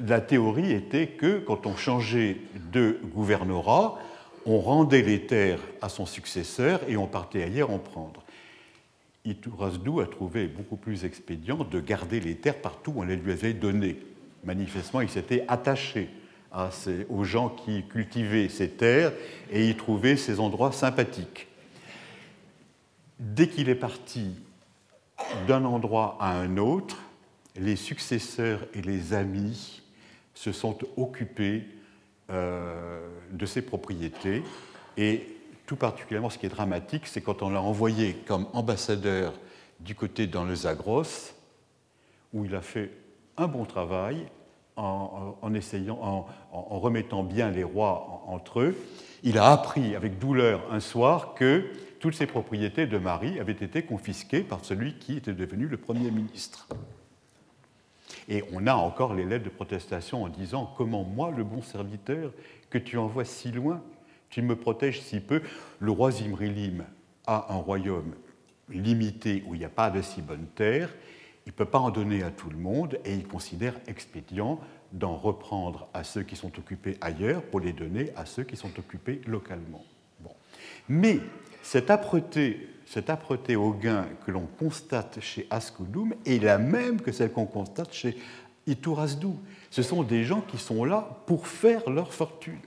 [0.00, 2.38] la théorie était que quand on changeait
[2.72, 3.98] de gouvernorat,
[4.46, 8.22] on rendait les terres à son successeur et on partait ailleurs en prendre.
[9.24, 13.32] Iturazdu a trouvé beaucoup plus expédient de garder les terres partout où on les lui
[13.32, 13.98] avait données.
[14.44, 16.08] Manifestement, il s'était attaché
[17.08, 19.12] aux gens qui cultivaient ces terres
[19.50, 21.46] et y trouvait ces endroits sympathiques.
[23.18, 24.30] Dès qu'il est parti
[25.46, 26.98] d'un endroit à un autre,
[27.56, 29.82] les successeurs et les amis
[30.34, 31.64] se sont occupés
[32.30, 34.42] de ces propriétés
[34.96, 35.26] et
[35.66, 39.32] tout particulièrement ce qui est dramatique, c'est quand on l'a envoyé comme ambassadeur
[39.78, 41.32] du côté dans le Zagros,
[42.32, 42.90] où il a fait
[43.36, 44.26] un bon travail
[44.76, 48.76] en, essayant, en, remettant bien les rois entre eux.
[49.22, 53.82] Il a appris avec douleur un soir que toutes ces propriétés de Marie avaient été
[53.82, 56.66] confisquées par celui qui était devenu le Premier ministre.
[58.30, 62.32] Et on a encore les lettres de protestation en disant Comment moi, le bon serviteur,
[62.70, 63.82] que tu envoies si loin,
[64.30, 65.42] tu me protèges si peu.
[65.80, 66.86] Le roi Zimrilim
[67.26, 68.14] a un royaume
[68.70, 70.88] limité où il n'y a pas de si bonne terre,
[71.46, 74.60] il ne peut pas en donner à tout le monde et il considère expédient
[74.92, 78.78] d'en reprendre à ceux qui sont occupés ailleurs pour les donner à ceux qui sont
[78.78, 79.84] occupés localement.
[80.88, 81.18] Mais
[81.62, 87.12] cette âpreté, cette âpreté au gain que l'on constate chez Ascudum est la même que
[87.12, 88.16] celle qu'on constate chez
[88.66, 89.28] Iturazdu.
[89.70, 92.58] Ce sont des gens qui sont là pour faire leur fortune.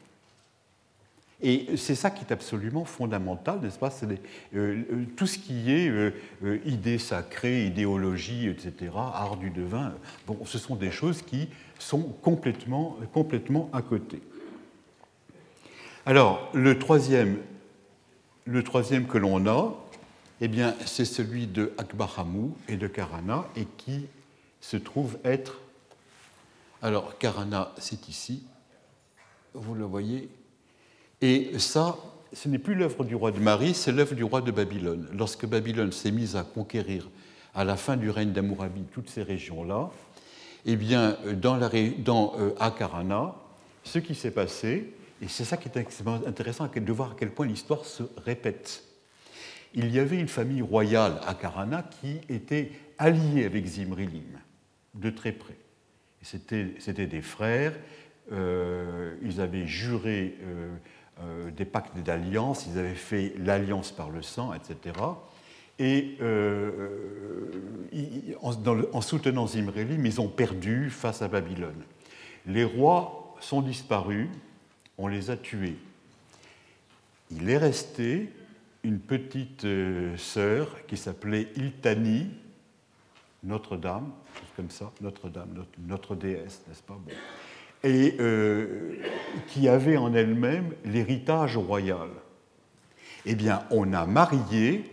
[1.42, 3.92] Et c'est ça qui est absolument fondamental, n'est-ce pas?
[4.04, 4.16] Euh,
[4.56, 4.84] euh,
[5.18, 6.12] tout ce qui est euh,
[6.64, 9.94] idée sacrée, idéologie, etc., art du devin.
[10.26, 12.98] Bon, ce sont des choses qui sont complètement,
[13.74, 14.22] à côté.
[16.06, 16.78] Alors, le
[18.46, 19.83] le troisième que l'on a,
[20.46, 24.08] eh bien, c'est celui de Akbaramou et de Karana, et qui
[24.60, 25.62] se trouve être.
[26.82, 28.44] Alors, Karana, c'est ici,
[29.54, 30.30] vous le voyez.
[31.22, 31.96] Et ça,
[32.34, 35.08] ce n'est plus l'œuvre du roi de Marie, c'est l'œuvre du roi de Babylone.
[35.14, 37.10] Lorsque Babylone s'est mise à conquérir
[37.56, 39.92] à la fin du règne d'Amourabi toutes ces régions-là,
[40.66, 41.70] Eh bien, dans, la,
[42.60, 43.34] Akarana,
[43.86, 45.78] ce qui s'est passé, et c'est ça qui est
[46.28, 48.84] intéressant de voir à quel point l'histoire se répète.
[49.74, 54.40] Il y avait une famille royale à Karana qui était alliée avec Zimrilim,
[54.94, 55.58] de très près.
[56.22, 57.74] C'était des frères,
[58.32, 60.76] euh, ils avaient juré euh,
[61.22, 64.96] euh, des pactes d'alliance, ils avaient fait l'alliance par le sang, etc.
[65.80, 66.18] Et
[68.42, 71.84] en, soutenant Zimrilim, ils ont perdu face à Babylone.
[72.46, 74.30] Les rois sont disparus,
[74.98, 75.78] on les a tués.
[77.32, 78.30] Il est resté
[78.84, 82.28] une petite euh, sœur qui s'appelait Iltani,
[83.44, 84.12] Notre-Dame,
[84.56, 87.00] comme ça, Notre-Dame, notre, déesse, n'est-ce pas?
[87.84, 88.98] Et euh,
[89.48, 92.10] qui avait en elle-même l'héritage royal.
[93.26, 94.90] Eh bien, on a marié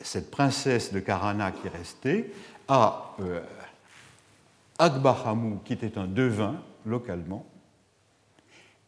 [0.00, 2.32] cette princesse de Karana qui est restée
[2.68, 3.40] à euh,
[5.64, 7.46] qui était un devin localement,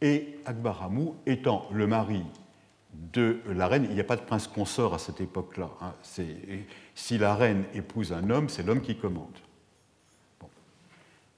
[0.01, 2.23] et Akbaramou étant le mari
[2.93, 5.69] de la reine, il n'y a pas de prince consort à cette époque-là.
[5.81, 5.93] Hein.
[6.95, 9.37] Si la reine épouse un homme, c'est l'homme qui commande.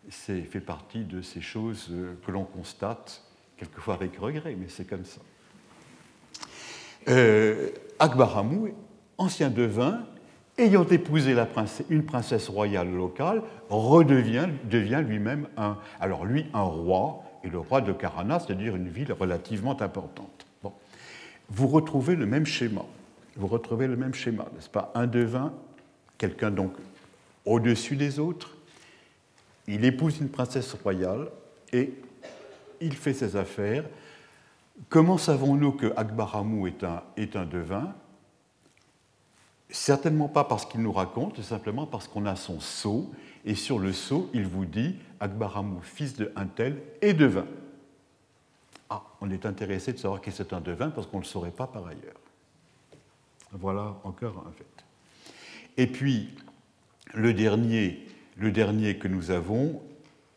[0.10, 3.24] C'est fait partie de ces choses euh, que l'on constate,
[3.58, 5.20] quelquefois avec regret, mais c'est comme ça.
[7.08, 8.70] Euh, Akbaramou,
[9.18, 10.06] ancien devin,
[10.60, 11.36] ayant épousé
[11.90, 15.48] une princesse royale locale, redevient devient lui-même
[16.00, 20.35] alors lui, un roi, et le roi de Karana, c'est-à-dire une ville relativement importante.
[21.50, 22.86] Vous retrouvez le même schéma.
[23.38, 24.92] N'est-ce pas?
[24.96, 25.54] Un devin,
[26.18, 26.74] quelqu'un donc
[27.46, 28.56] au-dessus des autres,
[29.68, 31.30] il épouse une princesse royale
[31.72, 31.94] et
[32.82, 33.86] il fait ses affaires.
[34.90, 37.94] Comment savons-nous que Akbaramou est un, est un devin?
[39.70, 43.12] Certainement pas parce qu'il nous raconte, simplement parce qu'on a son sceau,
[43.46, 47.46] et sur le sceau, il vous dit Akbaramou, fils de un tel, et devin.
[49.22, 51.68] On est intéressé de savoir qui c'est un devin parce qu'on ne le saurait pas
[51.68, 52.20] par ailleurs.
[53.52, 54.66] Voilà encore un fait.
[55.78, 56.30] Et puis,
[57.14, 58.06] le dernier,
[58.38, 59.82] le dernier que nous avons,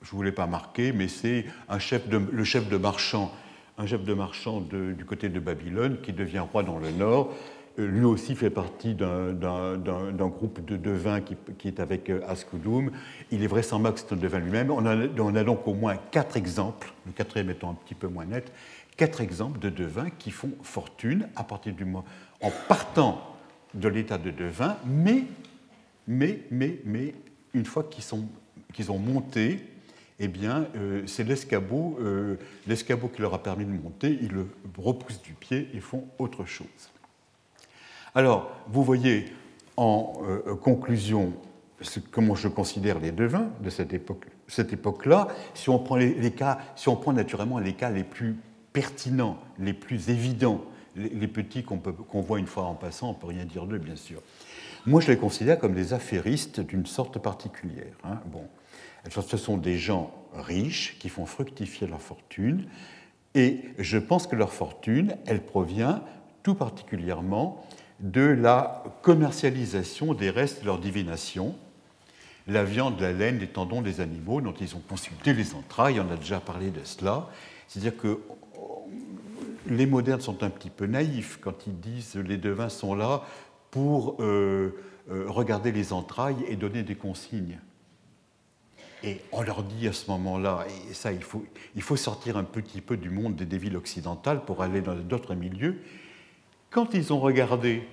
[0.03, 3.33] je ne voulais pas marquer, mais c'est le chef de marchand,
[3.77, 7.35] un chef de marchand du côté de Babylone qui devient roi dans le nord
[7.79, 9.33] lui aussi fait partie d'un
[10.29, 12.91] groupe de devins qui, est avec euh, Askoudoum.
[13.31, 14.71] Il est vraisemblable que c'est un devin lui-même.
[14.71, 18.53] On, a donc au moins quatre exemples, le quatrième étant un petit peu moins net,
[18.97, 23.37] quatre exemples de devins qui font fortune en partant
[23.75, 25.25] de l'état de devin, mais,
[26.07, 27.15] mais, mais, mais,
[27.55, 29.61] une fois qu'ils ont monté,
[30.19, 32.37] eh bien, euh, c'est l'escabeau, euh,
[32.67, 36.45] l'escabeau qui leur a permis de monter, ils le repoussent du pied et font autre
[36.45, 36.91] chose.
[38.19, 39.27] Alors, vous voyez
[39.77, 41.35] en euh, conclusion
[42.11, 43.93] comment je considère les devins de cette
[44.73, 45.29] époque-là.
[45.55, 48.35] si on prend naturellement les cas les plus
[48.73, 50.65] pertinents, les plus évidents,
[50.97, 53.95] les, petits qu'on voit une fois en passant, on ne peut rien dire d'eux, bien
[53.95, 54.21] sûr.
[54.85, 57.95] Moi, je les considère comme des affairistes d'une sorte particulière.
[58.03, 58.19] Hein.
[58.33, 58.49] Bon.
[59.09, 62.67] Ce sont des gens riches qui font fructifier leur fortune,
[63.37, 66.03] et je pense que leur fortune, elle provient
[66.43, 67.65] tout particulièrement
[68.01, 71.57] de la commercialisation des restes de leur divination,
[72.47, 76.11] la viande, la laine, les tendons des animaux dont ils ont consulté les entrailles, on
[76.11, 77.29] a déjà parlé de cela.
[77.67, 78.21] C'est-à-dire que
[79.67, 83.23] les modernes sont un petit peu naïfs quand ils disent les devins sont là
[83.71, 84.75] pour euh,
[85.11, 87.59] euh, regarder les entrailles et donner des consignes.
[89.05, 91.45] Et on leur dit à ce moment-là, et ça, il faut,
[91.77, 95.35] il faut sortir un petit peu du monde des villes occidentales pour aller dans d'autres
[95.35, 95.81] milieux,
[96.71, 97.87] quand ils ont regardé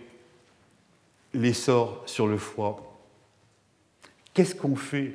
[1.33, 2.97] les sorts sur le foie,
[4.33, 5.13] qu'est-ce qu'on fait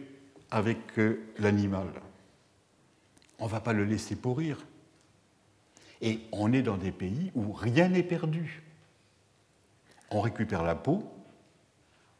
[0.51, 1.89] avec euh, l'animal?
[3.39, 4.59] On ne va pas le laisser pourrir.
[6.03, 8.63] Et on est dans des pays où rien n'est perdu.
[10.11, 11.05] On récupère la peau,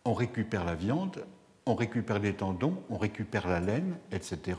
[0.05, 1.25] on récupère la viande,
[1.67, 4.59] on récupère les tendons, on récupère la laine, etc.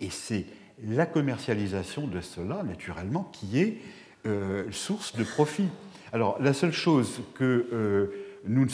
[0.00, 0.46] Et c'est
[0.84, 3.78] la commercialisation de cela, naturellement, qui est
[4.26, 5.68] euh, source de profit.
[6.12, 8.06] Alors, la seule chose que euh,
[8.44, 8.70] nous ne,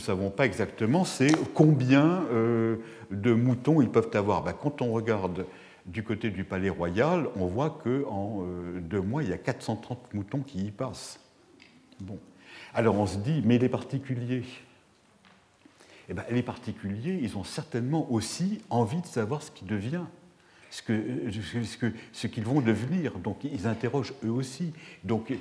[0.00, 2.76] savons pas exactement, c'est combien euh,
[3.12, 4.42] de moutons ils peuvent avoir.
[4.42, 5.46] Ben, quand on regarde
[5.86, 10.12] du côté du palais royal, on voit qu'en euh, deux mois, il y a 430
[10.12, 11.20] moutons qui y passent.
[12.00, 12.18] Bon.
[12.74, 14.44] Alors on se dit, mais les particuliers?
[16.08, 20.06] Eh ben, Les particuliers, ils ont certainement aussi envie de savoir ce qui devient
[20.72, 23.18] ce qu'ils vont devenir.
[23.18, 24.72] Donc ils interrogent eux aussi.
[25.04, 25.32] Donc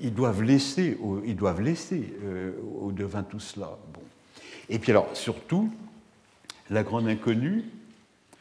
[0.00, 1.62] ils doivent laisser, ils doivent
[1.92, 3.76] euh, tout cela.
[3.92, 4.02] Bon.
[4.68, 5.72] Et puis alors surtout,
[6.70, 7.64] la grande inconnue,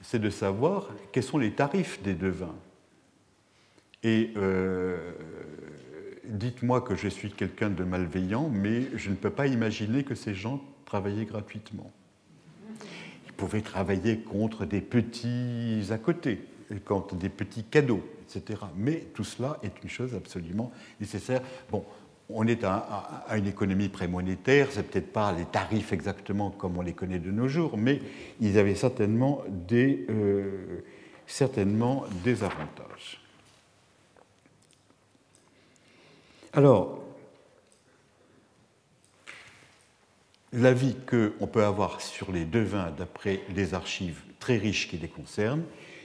[0.01, 2.55] c'est de savoir quels sont les tarifs des devins.
[4.03, 4.97] Et euh,
[6.25, 10.35] dites-moi que je suis quelqu'un de malveillant, mais je ne peux pas imaginer que ces
[10.35, 11.91] gens travaillaient gratuitement.
[13.35, 16.39] Ils pouvaient travailler contre des petits à côté,
[16.85, 18.61] contre des petits cadeaux, etc.
[18.77, 20.71] Mais tout cela est une chose absolument
[21.01, 21.41] nécessaire.
[21.69, 21.83] Bon,
[22.29, 26.93] on est à, une économie prémonétaire, c'est peut-être pas les tarifs exactement comme on les
[26.93, 28.01] connaît de nos jours, mais
[28.39, 30.85] ils avaient certainement des, euh,
[31.27, 33.21] certainement des avantages.
[36.53, 37.04] Alors,
[40.55, 45.63] l'avis qu'on peut avoir sur les devins d'après les archives très riches qui les concernent,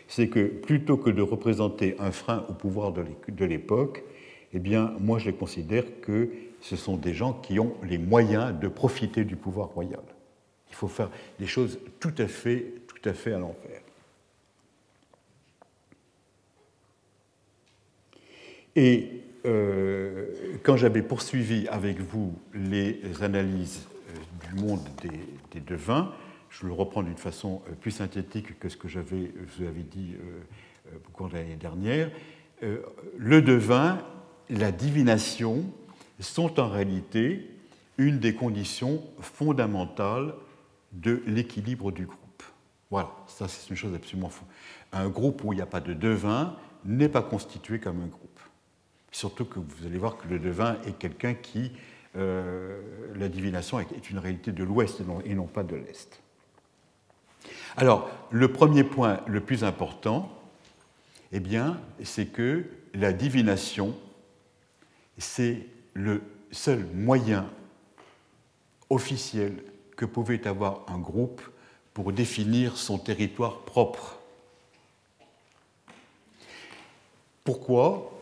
[0.08, 4.02] c'est que plutôt que de représenter un frein au pouvoir de l'époque,
[4.52, 6.30] eh bien, moi je les considère que
[6.60, 10.02] ce sont des gens qui ont les moyens de profiter du pouvoir royal.
[10.68, 13.82] Il faut faire des choses tout à fait, tout à fait à l'envers.
[18.76, 20.26] Et euh,
[20.62, 23.86] quand j'avais poursuivi avec vous les analyses
[24.54, 24.80] du monde
[25.52, 26.12] des, devins,
[26.48, 30.16] je le reprends d'une façon euh, plus synthétique que ce que j'avais, vous avais dit
[30.92, 32.10] au cours de l'année dernière.
[33.16, 33.98] Le devin,
[34.48, 35.64] la divination
[36.18, 37.48] sont en réalité
[37.98, 40.34] une des conditions fondamentales
[40.92, 42.42] de l'équilibre du groupe.
[42.90, 44.44] Voilà, ça c'est une chose absolument fou.
[44.92, 48.40] Un groupe où il n'y a pas de devin n'est pas constitué comme un groupe.
[49.12, 51.72] Surtout que vous allez voir que le devin est quelqu'un qui.
[52.16, 52.80] Euh,
[53.14, 56.20] la divination est une réalité de l'Ouest et non pas de l'Est.
[57.76, 60.30] Alors, le premier point le plus important,
[61.32, 63.94] eh bien, c'est que la divination,
[65.18, 67.48] c'est le seul moyen
[68.88, 69.62] officiel
[69.96, 71.42] que pouvait avoir un groupe
[71.94, 74.18] pour définir son territoire propre.
[77.44, 78.12] Pourquoi?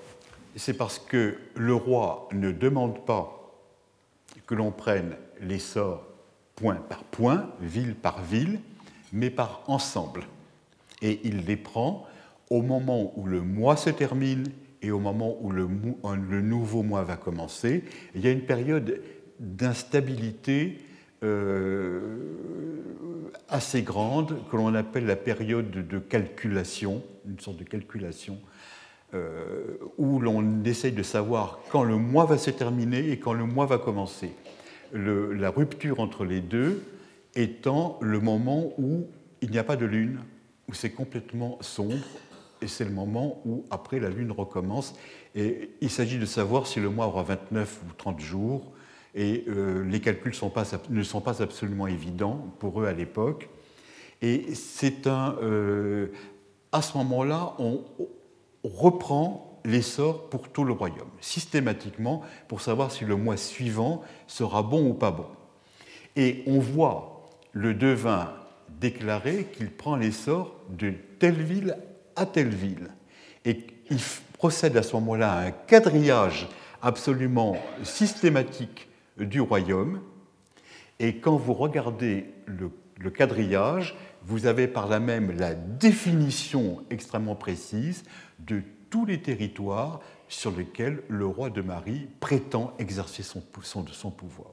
[0.56, 3.37] C'est parce que le roi ne demande pas
[4.48, 6.08] que l'on prenne les sorts
[6.56, 8.58] point par point, ville par ville,
[9.12, 10.22] mais par ensemble.
[11.02, 12.06] Et il les prend
[12.50, 14.46] au moment où le mois se termine
[14.80, 15.68] et au moment où le,
[16.40, 17.84] nouveau mois va commencer.
[18.14, 19.00] Il y a une période
[19.38, 20.78] d'instabilité
[21.22, 22.16] euh,
[23.48, 28.38] assez grande que l'on appelle la période de calculation, une sorte de calculation
[29.14, 33.44] euh, où l'on essaye de savoir quand le mois va se terminer et quand le
[33.44, 34.32] mois va commencer.
[34.92, 36.82] la rupture entre les deux
[37.34, 39.06] étant le moment où
[39.40, 40.20] il n'y a pas de lune,
[40.68, 41.94] où c'est complètement sombre,
[42.60, 44.94] et c'est le moment où après la lune recommence.
[45.34, 48.72] Et il s'agit de savoir si le mois aura 29 ou 30 jours,
[49.14, 50.32] et euh, les calculs
[50.90, 53.48] ne sont pas absolument évidents pour eux à l'époque.
[54.20, 55.36] Et c'est un.
[55.42, 56.08] Euh,
[56.72, 57.82] à ce moment-là, on,
[58.64, 64.88] reprend l'essor pour tout le royaume, systématiquement, pour savoir si le mois suivant sera bon
[64.88, 65.26] ou pas bon.
[66.16, 68.32] Et on voit le devin
[68.80, 71.76] déclarer qu'il prend l'essor de telle ville
[72.16, 72.88] à telle ville.
[73.44, 73.98] Et il
[74.34, 76.48] procède à ce moment-là à un quadrillage
[76.82, 78.88] absolument systématique
[79.18, 80.00] du royaume.
[80.98, 87.36] Et quand vous regardez le, le quadrillage, vous avez par là même la définition extrêmement
[87.36, 88.04] précise
[88.40, 93.40] de tous les territoires sur lesquels le roi de Marie prétend exercer son,
[94.10, 94.50] pouvoir.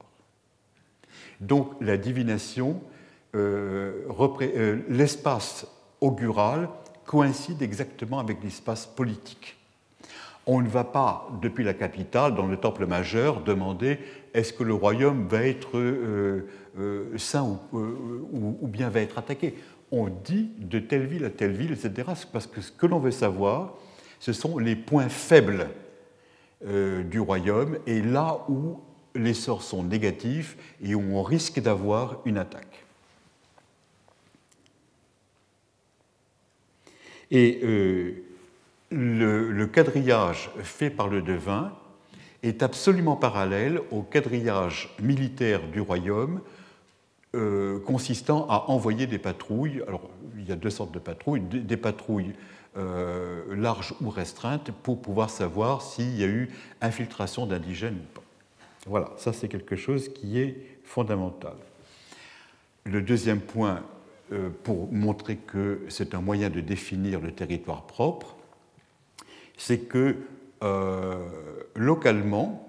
[1.40, 2.80] Donc la divination,
[3.34, 4.06] euh,
[4.40, 5.66] euh, l'espace
[6.00, 6.68] augural
[7.04, 9.56] coïncide exactement avec l'espace politique.
[10.48, 13.98] On ne va pas, depuis la capitale, dans le temple majeur, demander
[14.32, 16.48] est-ce que le royaume va être euh,
[17.16, 19.54] sain ou, ou, bien va être attaqué
[19.90, 22.10] on dit de telle ville à telle ville, etc.
[22.32, 23.74] Parce que ce que l'on veut savoir,
[24.18, 25.68] ce sont les points faibles
[26.66, 28.80] euh, du royaume et là où
[29.14, 32.84] les sorts sont négatifs et où on risque d'avoir une attaque.
[37.30, 38.22] Et euh,
[38.90, 41.72] le, quadrillage fait par le devin
[42.42, 46.40] est absolument parallèle au quadrillage militaire du royaume
[47.36, 49.82] euh, consistant à envoyer des patrouilles.
[49.86, 50.08] Alors,
[50.38, 52.32] il y a deux sortes de patrouilles, des, patrouilles
[52.78, 56.48] euh, larges ou restreintes pour pouvoir savoir s'il y a eu
[56.80, 58.22] infiltration d'indigènes ou pas.
[58.86, 61.56] Voilà, ça c'est quelque chose qui est fondamental.
[62.84, 63.82] Le deuxième point,
[64.32, 68.34] euh, pour montrer que c'est un moyen de définir le territoire propre,
[69.58, 70.16] c'est que
[71.76, 72.65] localement,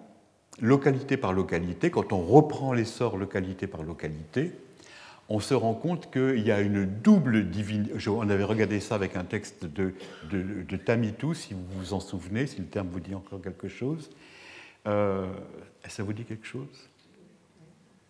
[0.62, 4.53] localité par localité, quand on reprend l'essor localité par localité,
[5.30, 7.93] on se rend compte qu'il y a une double divinité.
[8.08, 9.93] On avait regardé ça avec un texte de,
[10.32, 14.10] de, Tamitou, si vous vous en souvenez, si le terme vous dit encore quelque chose.
[14.88, 15.28] Euh,
[15.88, 16.89] ça vous dit quelque chose?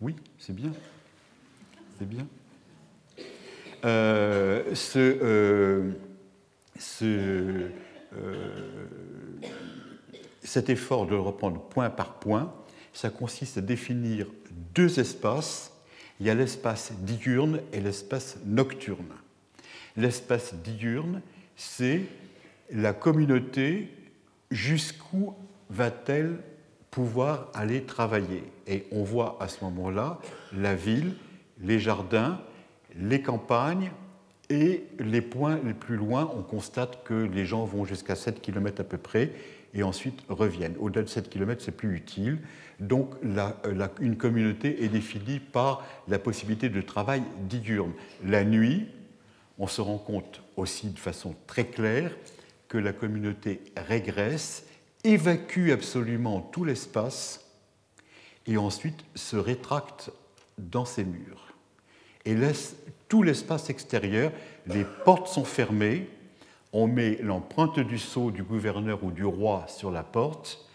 [0.00, 0.70] Oui, c'est bien.
[1.98, 2.26] C'est bien.
[3.84, 5.92] Euh, ce, euh,
[10.42, 12.52] cet effort de reprendre point par point,
[12.92, 14.26] ça consiste à définir
[14.74, 15.72] deux espaces.
[16.20, 19.12] Il y a l'espace diurne et l'espace nocturne.
[19.96, 21.22] L'espace diurne,
[21.56, 22.02] c'est
[22.70, 23.88] la communauté,
[24.50, 25.34] jusqu'où
[25.70, 26.38] va-t-elle
[26.90, 28.44] pouvoir aller travailler.
[28.66, 30.18] Et on voit à ce moment-là
[30.52, 31.14] la ville,
[31.60, 32.40] les jardins,
[32.96, 33.90] les campagnes,
[34.50, 38.80] et les points les plus loin, on constate que les gens vont jusqu'à 7 km
[38.80, 39.32] à peu près
[39.74, 40.76] et ensuite reviennent.
[40.78, 42.38] Au-delà de 7 km, c'est plus utile.
[42.80, 43.14] Donc
[44.00, 47.92] une communauté est définie par la possibilité de travail diurne.
[48.24, 48.86] La nuit,
[49.58, 52.12] on se rend compte aussi de façon très claire
[52.68, 54.64] que la communauté régresse,
[55.04, 57.46] évacue absolument tout l'espace
[58.46, 60.10] et ensuite se rétracte
[60.58, 61.54] dans ses murs
[62.24, 62.76] et laisse
[63.08, 64.32] tout l'espace extérieur.
[64.66, 66.08] Les portes sont fermées,
[66.72, 70.66] on met l'empreinte du sceau du gouverneur ou du roi sur la porte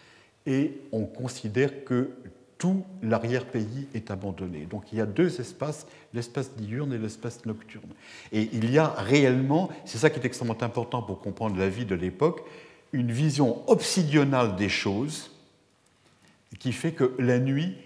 [0.46, 2.10] et on considère que
[2.58, 4.66] tout l'arrière-pays est abandonné.
[4.66, 7.90] Donc il y a deux espaces, l'espace diurne et l'espace nocturne.
[8.32, 11.84] Et il y a réellement, c'est ça qui est extrêmement important pour comprendre la vie
[11.84, 12.42] de l'époque,
[12.92, 15.30] une vision obsidionale des choses
[16.58, 17.76] qui fait que la nuit,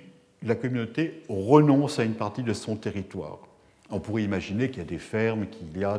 [0.42, 3.47] la communauté renonce à une partie de son territoire.
[3.91, 5.99] On pourrait imaginer qu'il y a des fermes, qu'il y a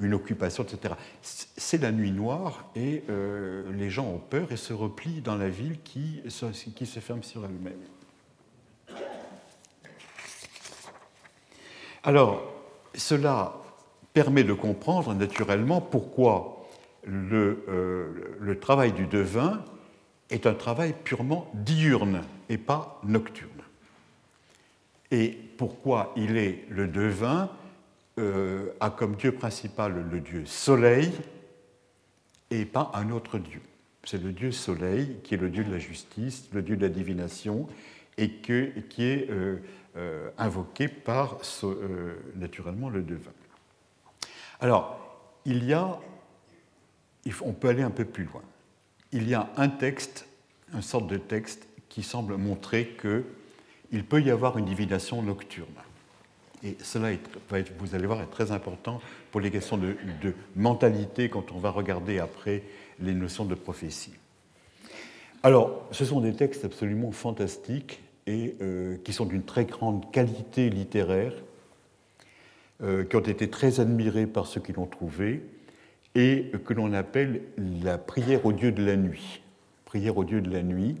[0.00, 0.94] une occupation, etc.
[1.20, 5.50] C'est la nuit noire et euh, les gens ont peur et se replient dans la
[5.50, 7.74] ville qui se, ferme sur elle-même.
[12.02, 12.50] Alors,
[12.94, 13.56] cela
[14.14, 16.66] permet de comprendre naturellement pourquoi
[17.04, 19.62] le, euh, le travail du devin
[20.30, 23.47] est un travail purement diurne et pas nocturne
[25.10, 27.50] et pourquoi il est le devin,
[28.18, 31.12] euh, a comme dieu principal le dieu soleil
[32.50, 33.60] et pas un autre dieu.
[34.02, 36.88] C'est le dieu soleil qui est le dieu de la justice, le dieu de la
[36.88, 37.68] divination
[38.16, 39.58] et qui est euh,
[39.96, 41.38] euh, invoqué par
[42.34, 43.30] naturellement le devin.
[44.60, 44.98] Alors,
[45.44, 46.00] il y a,
[47.42, 48.42] on peut aller un peu plus loin.
[49.12, 50.26] Il y a un texte,
[50.74, 53.24] une sorte de texte qui semble montrer que
[53.92, 55.66] il peut y avoir une divination nocturne.
[56.64, 57.10] Et cela
[57.48, 59.94] va être, vous allez voir, est très important pour les questions de,
[60.56, 62.62] mentalité quand on va regarder après
[63.00, 64.14] les notions de prophétie.
[65.42, 70.68] Alors, ce sont des textes absolument fantastiques et euh, qui sont d'une très grande qualité
[70.68, 71.32] littéraire,
[72.82, 75.42] euh, qui ont été très admirés par ceux qui l'ont trouvé,
[76.16, 79.42] et que l'on appelle la prière au Dieu de la nuit.
[79.84, 80.96] Prière au Dieu de la nuit,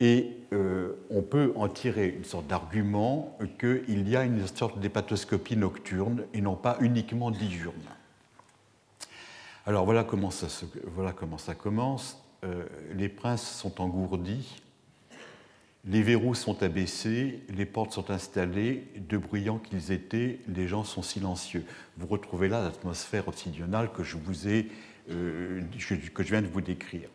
[0.00, 5.56] et euh, on peut en tirer une sorte d'argument qu'il y a une sorte d'hépatoscopie
[5.56, 7.74] nocturne et non pas uniquement diurne.
[9.64, 12.22] Alors voilà comment ça, commence.
[12.44, 14.60] Euh, les princes sont engourdis,
[15.86, 21.02] les verrous sont abaissés, les portes sont installées, de bruyants qu'ils étaient, les gens sont
[21.02, 21.64] silencieux.
[21.96, 25.62] Vous retrouvez là l'atmosphère obsidionale que je, vous euh,
[26.14, 27.08] que je viens de vous décrire.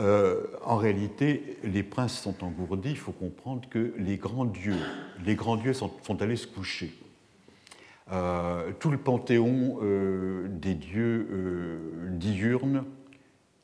[0.00, 2.90] Euh, en réalité, les princes sont engourdis.
[2.90, 4.78] Il faut comprendre que les grands dieux,
[5.24, 6.92] les grands dieux sont, allés se coucher.
[8.10, 12.84] Euh, tout le panthéon euh, des dieux diurnes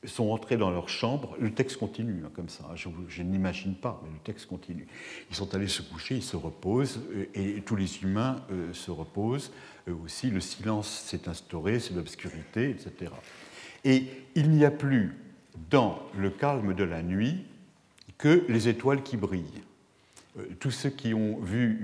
[0.04, 1.36] sont entrés dans leur chambre.
[1.40, 2.64] Le texte continue hein, comme ça.
[2.74, 4.86] Je, n'imagine pas, mais le texte continue.
[5.30, 7.00] Ils sont allés se coucher, ils se reposent,
[7.34, 8.36] et, tous les humains
[8.72, 9.52] se reposent.
[9.88, 13.12] Eux aussi, le silence s'est instauré, c'est l'obscurité, etc.
[13.84, 14.04] Et
[14.36, 15.29] il n'y a plus
[15.68, 17.44] dans le calme de la nuit
[18.18, 19.62] que les étoiles qui brillent.
[20.38, 21.78] Euh, tous ceux qui ont vu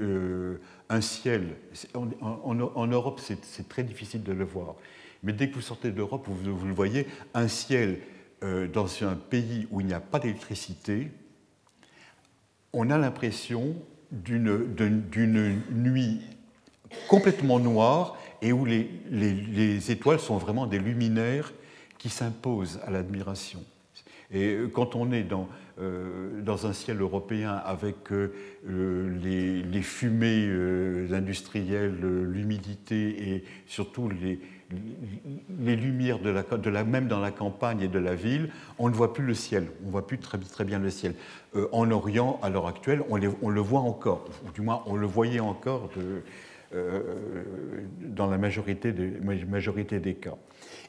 [0.00, 0.58] euh,
[0.88, 1.56] un ciel,
[1.94, 4.76] en, Europe c'est très difficile de le voir,
[5.22, 8.00] mais dès que vous sortez d'Europe, vous, le voyez, un ciel
[8.42, 11.10] euh, dans un pays où il n'y a pas d'électricité,
[12.72, 13.74] on a l'impression
[14.10, 16.20] d'une nuit
[17.08, 21.52] complètement noire et où les, les, étoiles sont vraiment des luminaires
[22.02, 23.60] qui s'impose à l'admiration.
[24.34, 25.48] Et quand on est dans,
[25.80, 28.32] euh, dans un ciel européen avec euh,
[29.22, 34.40] les, fumées euh, industrielles, l'humidité et surtout les,
[35.60, 38.88] les lumières de la, de la, même dans la campagne et de la ville, on
[38.88, 41.14] ne voit plus le ciel, on ne voit plus très, très bien le ciel.
[41.70, 45.40] En Orient, à l'heure actuelle, on, le voit encore, ou du moins on le voyait
[45.40, 45.90] encore
[48.00, 49.12] dans la majorité, de,
[49.46, 50.36] majorité des cas.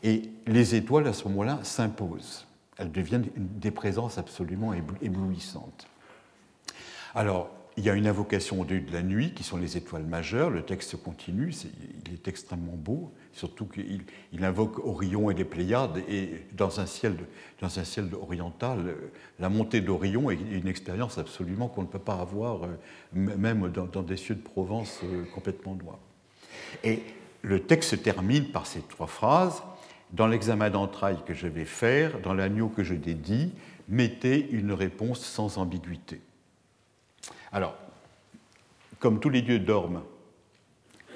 [0.04, 2.46] Et les étoiles, à ce moment-là, s'imposent.
[2.78, 5.88] Elles deviennent des présences absolument éblouissantes.
[7.16, 10.50] Alors, il y a une invocation de la nuit, qui sont les étoiles majeures.
[10.50, 11.54] Le texte continue,
[12.06, 16.04] il est extrêmement beau, surtout qu'il invoque Orion et les Pléiades.
[16.08, 17.16] Et dans un ciel,
[17.62, 18.96] dans un ciel oriental,
[19.40, 22.78] la montée d'Orion est une expérience absolument qu'on ne peut pas avoir, euh,
[23.14, 26.00] même dans, des cieux de Provence euh, complètement noirs.
[26.84, 27.02] Et
[27.42, 29.64] le texte se termine par ces trois phrases.
[30.14, 33.52] Dans l'examen d'entrailles que je vais faire, dans l'agneau que je dédie,
[33.90, 36.22] mettez une réponse sans ambiguïté.
[37.52, 37.76] Alors,
[39.00, 40.04] comme tous les dieux dorment,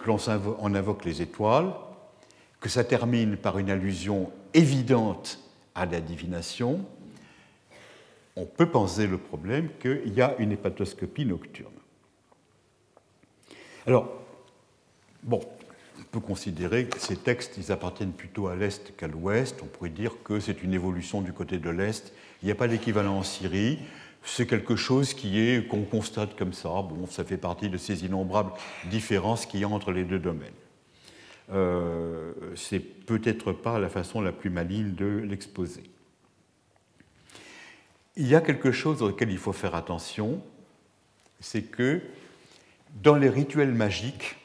[0.03, 1.73] que l'on invoque les étoiles,
[2.59, 5.39] que ça termine par une allusion évidente
[5.75, 6.83] à la divination,
[8.35, 11.71] on peut penser le problème qu'il y a une hépatoscopie nocturne.
[13.85, 14.11] Alors,
[15.23, 15.39] bon,
[15.99, 19.59] on peut considérer que ces textes, ils appartiennent plutôt à l'Est qu'à l'Ouest.
[19.63, 22.13] On pourrait dire que c'est une évolution du côté de l'Est.
[22.41, 23.79] Il n'y a pas d'équivalent en Syrie
[24.27, 26.69] c'est quelque chose qui est qu'on constate comme ça.
[26.69, 28.51] Bon, ça fait partie de ces innombrables
[28.89, 30.51] différences qu'il y a entre les deux domaines.
[31.51, 35.83] Euh, c'est peut-être pas la façon la plus maligne de l'exposer.
[38.17, 40.41] Il y a quelque chose auquel il faut faire attention,
[41.39, 42.01] c'est que
[43.01, 44.35] dans les rituels magiques,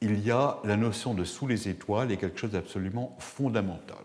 [0.00, 3.98] il y a la notion de sous les étoiles et quelque chose d'absolument fondamental.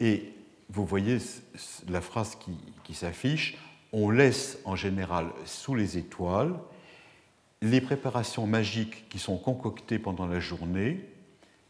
[0.00, 0.32] Et
[0.70, 1.18] vous voyez
[1.88, 2.36] la phrase
[2.84, 3.56] qui, s'affiche,
[3.92, 6.54] on laisse en général sous les étoiles
[7.62, 11.00] les préparations magiques qui sont concoctées pendant la journée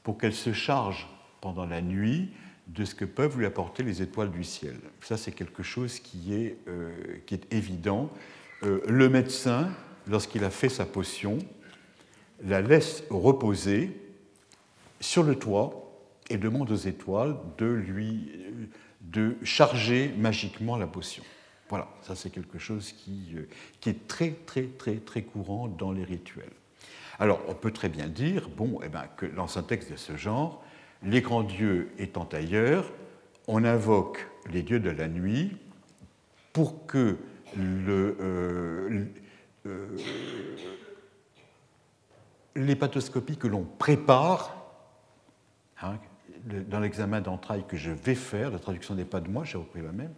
[0.02, 1.08] pour qu'elles se chargent
[1.40, 2.30] pendant la nuit
[2.66, 4.76] de ce que peuvent lui apporter les étoiles du ciel.
[5.00, 6.92] Ça, c'est quelque chose qui est, euh,
[7.52, 8.10] évident.
[8.64, 9.70] Euh, le médecin,
[10.08, 11.38] lorsqu'il a fait sa potion,
[12.44, 13.90] la laisse reposer
[15.00, 15.82] sur le toit
[16.30, 18.30] et demande aux étoiles de lui
[19.00, 21.22] de charger magiquement la potion.
[21.68, 23.48] Voilà, ça c'est quelque chose qui, euh,
[23.80, 26.52] qui, est très très très très courant dans les rituels.
[27.18, 30.16] Alors on peut très bien dire, bon, eh ben, que dans un texte de ce
[30.16, 30.62] genre,
[31.02, 32.90] les grands dieux étant ailleurs,
[33.48, 35.56] on invoque les dieux de la nuit
[36.52, 37.16] pour que
[37.56, 39.04] le, euh,
[39.66, 39.86] euh,
[42.56, 44.56] l'hépatoscopie que l'on prépare,
[45.82, 45.98] hein,
[46.68, 49.82] dans l'examen d'entrailles que je vais faire, la traduction n'est pas de moi, j'ai repris
[49.82, 50.12] la même,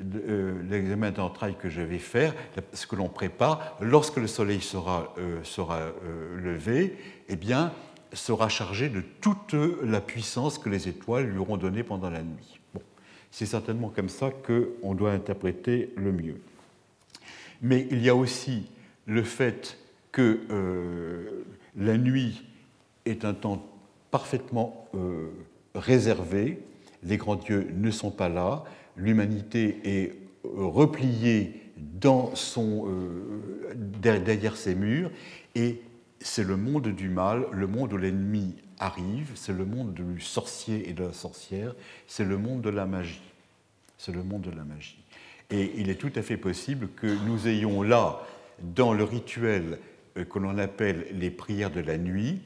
[0.00, 2.34] euh, l'examen d'entrailles que je vais faire,
[2.72, 6.96] ce que l'on prépare, lorsque le soleil sera, euh, euh, levé,
[7.28, 7.72] eh bien,
[8.12, 12.60] sera chargé de toute la puissance que les étoiles lui auront donnée pendant la nuit.
[12.74, 12.82] Bon,
[13.30, 16.40] c'est certainement comme ça qu'on doit interpréter le mieux.
[17.62, 18.70] Mais il y a aussi
[19.06, 19.78] le fait
[20.14, 20.38] que
[21.76, 22.44] la nuit
[23.04, 23.66] est un temps
[24.10, 24.88] parfaitement
[25.74, 26.60] réservé,
[27.02, 28.64] les grands dieux ne sont pas là,
[28.96, 35.10] l'humanité est repliée dans son, euh, derrière ses murs,
[35.54, 35.80] et
[36.20, 40.88] c'est le monde du mal, le monde où l'ennemi arrive, c'est le monde du sorcier
[40.88, 41.74] et de la sorcière,
[42.06, 43.22] c'est le monde de la magie.
[43.98, 45.02] C'est le monde de la magie.
[45.50, 48.20] Et il est tout à fait possible que nous ayons là,
[48.62, 49.76] dans le rituel euh,
[50.14, 52.40] que l'on appelle les prières de la nuit,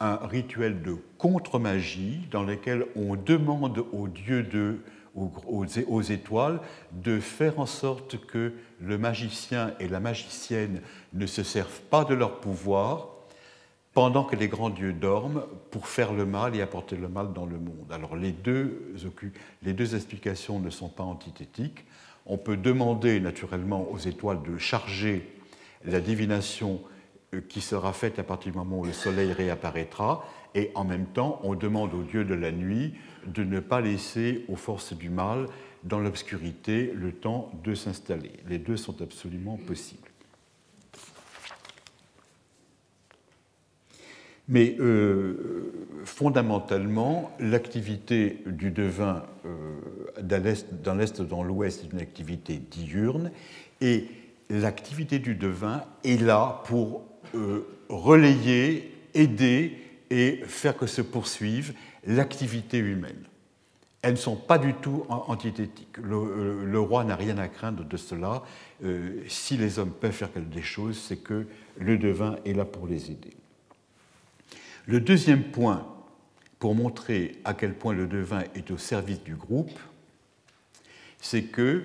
[0.00, 4.78] un rituel de contre-magie dans lequel on demande aux dieux de,
[5.14, 6.60] aux, étoiles
[6.92, 10.80] de faire en sorte que le magicien et la magicienne
[11.12, 13.08] ne se servent pas de leur pouvoir
[13.94, 17.44] pendant que les grands dieux dorment pour faire le mal et apporter le mal dans
[17.44, 17.92] le monde.
[17.92, 18.94] Alors les deux,
[19.62, 21.84] les deux explications ne sont pas antithétiques.
[22.24, 25.41] On peut demander naturellement aux étoiles de charger
[25.84, 26.80] la divination
[27.34, 30.24] euh, qui sera faite à partir du moment où le soleil réapparaîtra,
[30.54, 32.94] et en même temps, on demande aux dieux de la nuit
[33.26, 35.46] de ne pas laisser aux forces du mal
[35.84, 38.32] dans l'obscurité le temps de s'installer.
[38.48, 40.08] Les deux sont absolument possibles.
[44.48, 45.72] Mais euh,
[46.04, 49.78] fondamentalement, l'activité du devin euh,
[50.20, 53.30] dans l'Est dans l'Ouest est une activité diurne,
[53.80, 54.06] et
[54.50, 59.78] l'activité du devin est là pour euh, relayer, aider
[60.10, 61.74] et faire que se poursuive
[62.06, 63.24] l'activité humaine.
[64.02, 65.96] Elles ne sont pas du tout antithétiques.
[66.02, 68.42] Le, euh, roi n'a rien à craindre de cela.
[68.84, 71.46] Euh, si les hommes peuvent faire des choses, c'est que
[71.78, 73.36] le devin est là pour les aider.
[74.86, 75.86] Le deuxième point,
[76.58, 79.78] pour montrer à quel point le devin est au service du groupe,
[81.20, 81.84] c'est que,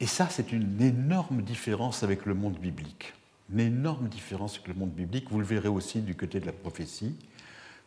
[0.00, 3.14] et ça c'est une énorme différence avec le monde biblique,
[3.52, 6.52] une énorme différence avec le monde biblique, vous le verrez aussi du côté de la
[6.52, 7.14] prophétie,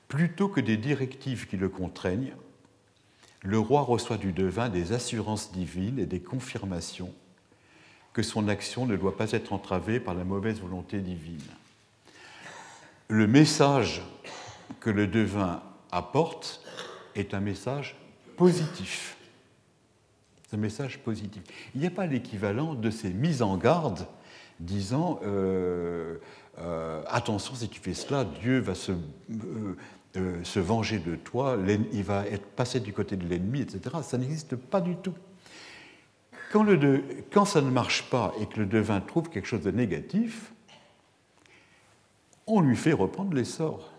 [0.08, 2.34] plutôt que des directives qui le contraignent,
[3.44, 7.14] le roi reçoit du devin des assurances divines et des confirmations
[8.14, 11.40] que son action ne doit pas être entravée par la mauvaise volonté divine.
[13.10, 14.02] Le message
[14.80, 16.64] que le devin apporte
[17.16, 17.96] est un message
[18.36, 19.17] positif.
[20.54, 21.44] Un message positif.
[21.76, 24.08] Il n'y a pas l'équivalent de ces mises en garde
[24.60, 26.18] disant euh,
[26.60, 28.94] euh, attention, si tu fais cela, Dieu va se,
[29.36, 31.58] euh, venger de toi,
[31.92, 33.98] il va être passé du côté de l'ennemi, etc.
[34.02, 35.14] Ça n'existe pas du tout.
[36.52, 36.66] Quand,
[37.32, 40.54] quand ça ne marche pas et que le devin trouve quelque chose de négatif,
[42.48, 43.92] on lui fait reprendre l'essor.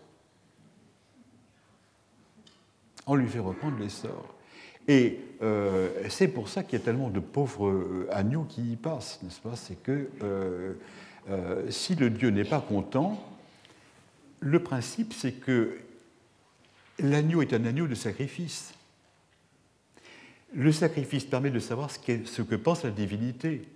[3.07, 4.35] On lui fait reprendre l'essor.
[4.89, 8.77] Et euh, c'est pour ça qu'il y a tellement de pauvres euh, agneaux qui y
[8.77, 9.55] passent, n'est-ce pas?
[9.55, 10.75] C'est que euh,
[11.69, 13.23] si le Dieu n'est pas content,
[14.41, 15.77] le principe c'est que
[16.99, 18.73] l'agneau est un agneau de sacrifice.
[20.55, 23.69] Le sacrifice permet de savoir ce, que pense la divinité.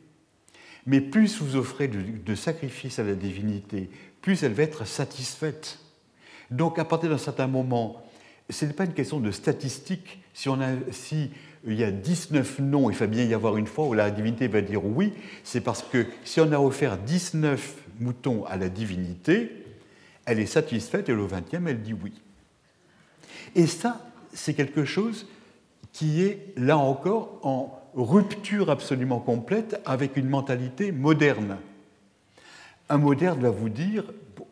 [0.87, 3.91] Mais plus vous offrez de, de sacrifice à la divinité,
[4.23, 5.79] plus elle va être satisfaite.
[6.51, 8.03] Donc à partir d'un certain moment,
[8.51, 10.21] ce n'est pas une question de statistique.
[10.35, 11.31] Si, on a, si
[11.67, 14.49] il y a 19 noms, il faut bien y avoir une fois où la divinité
[14.49, 15.13] va dire oui,
[15.45, 19.65] c'est parce que si on a offert 19 moutons à la divinité,
[20.25, 22.13] elle est satisfaite et le 20e, elle dit oui.
[23.55, 24.01] Et ça,
[24.33, 25.27] c'est quelque chose
[25.93, 31.59] qui est, là encore, en rupture absolument complète avec une mentalité moderne.
[32.89, 34.05] Un moderne va vous dire,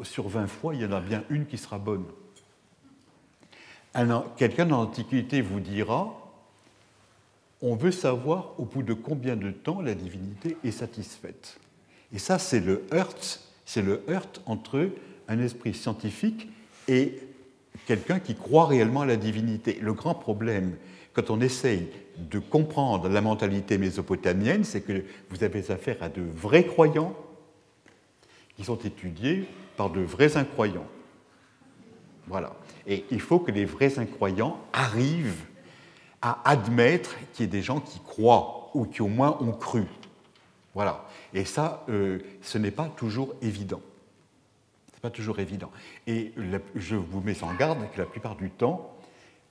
[0.03, 2.05] sur 20 fois, il y en a bien une qui sera bonne.
[4.37, 6.17] Quelqu'un dans l'Antiquité vous dira,
[7.63, 11.59] on veut savoir au bout de combien de temps la divinité est satisfaite.
[12.13, 14.91] Et ça, c'est le heurt, c'est le heurt entre
[15.29, 16.49] un esprit scientifique
[16.89, 17.21] et
[17.87, 19.79] quelqu'un qui croit réellement à la divinité.
[19.81, 20.77] Le grand problème,
[21.13, 21.89] quand on essaye
[22.19, 27.15] de comprendre la mentalité mésopotamienne, c'est que vous avez affaire à de vrais croyants
[28.57, 30.87] qui sont étudiés par de vrais incroyants.
[32.27, 32.55] Voilà.
[32.91, 35.45] Et il faut que les vrais incroyants arrivent
[36.21, 39.85] à admettre qu'il y ait des gens qui croient ou qui au moins ont cru.
[40.75, 41.07] Voilà.
[41.33, 43.81] Et ça, euh, ce n'est pas toujours évident.
[44.89, 45.71] Ce n'est pas toujours évident.
[46.09, 46.33] Et
[46.75, 48.93] je vous mets en garde que la plupart du temps,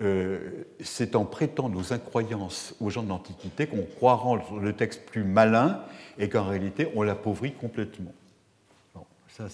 [0.02, 5.24] euh, c'est en prêtant nos incroyances aux gens de l'Antiquité qu'on croira le texte plus
[5.24, 5.82] malin
[6.18, 8.12] et qu'en réalité, on l'appauvrit complètement.
[9.30, 9.46] ça,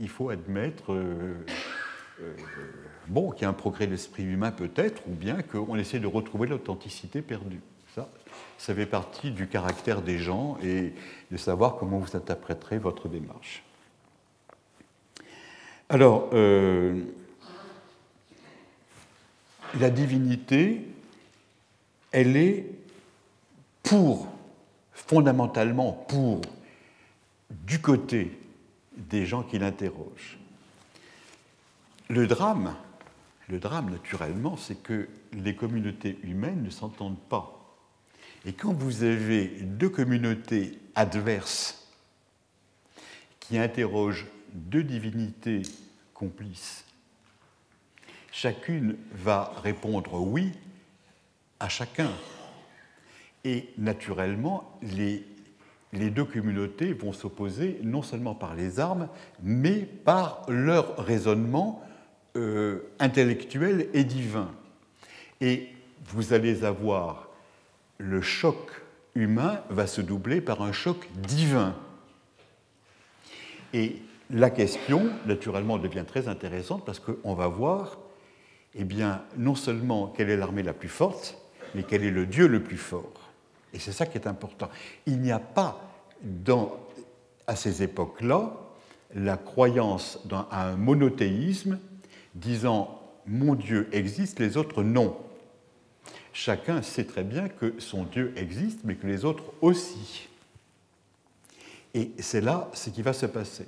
[0.00, 0.92] il faut admettre.
[0.92, 1.34] Euh,
[3.06, 6.06] bon, qu'il y a un progrès de l'esprit humain peut-être, ou bien qu'on essaie de
[6.06, 7.60] retrouver l'authenticité perdue.
[7.94, 8.08] Ça,
[8.58, 10.92] ça fait partie du caractère des gens et
[11.30, 13.62] de savoir comment vous interpréterez votre démarche.
[15.88, 17.02] Alors, euh,
[19.80, 20.86] la divinité,
[22.12, 22.66] elle est
[23.82, 24.28] pour,
[24.92, 26.42] fondamentalement pour,
[27.50, 28.38] du côté
[28.96, 30.38] des gens qui l'interrogent.
[32.08, 32.74] Le drame,
[33.48, 37.76] le drame naturellement, c'est que les communautés humaines ne s'entendent pas.
[38.46, 41.86] Et quand vous avez deux communautés adverses
[43.40, 45.62] qui interrogent deux divinités
[46.14, 46.86] complices,
[48.32, 50.52] chacune va répondre oui
[51.60, 52.10] à chacun.
[53.44, 55.26] Et naturellement, les,
[55.92, 59.08] les deux communautés vont s'opposer non seulement par les armes,
[59.42, 61.84] mais par leur raisonnement
[62.38, 64.50] euh, intellectuel et divin.
[65.40, 65.68] Et
[66.06, 67.28] vous allez avoir
[67.98, 68.56] le choc
[69.14, 71.74] humain va se doubler par un choc divin.
[73.74, 73.96] Et
[74.30, 77.98] la question, naturellement, devient très intéressante parce qu'on va voir,
[78.74, 81.36] eh bien, non seulement quelle est l'armée la plus forte,
[81.74, 83.30] mais quel est le Dieu le plus fort.
[83.74, 84.70] Et c'est ça qui est important.
[85.06, 86.78] Il n'y a pas, dans,
[87.46, 88.52] à ces époques-là,
[89.14, 91.78] la croyance dans, à un monothéisme
[92.38, 95.16] disant Mon Dieu existe, les autres non.
[96.32, 100.28] Chacun sait très bien que son Dieu existe, mais que les autres aussi.
[101.94, 103.66] Et c'est là ce qui va se passer.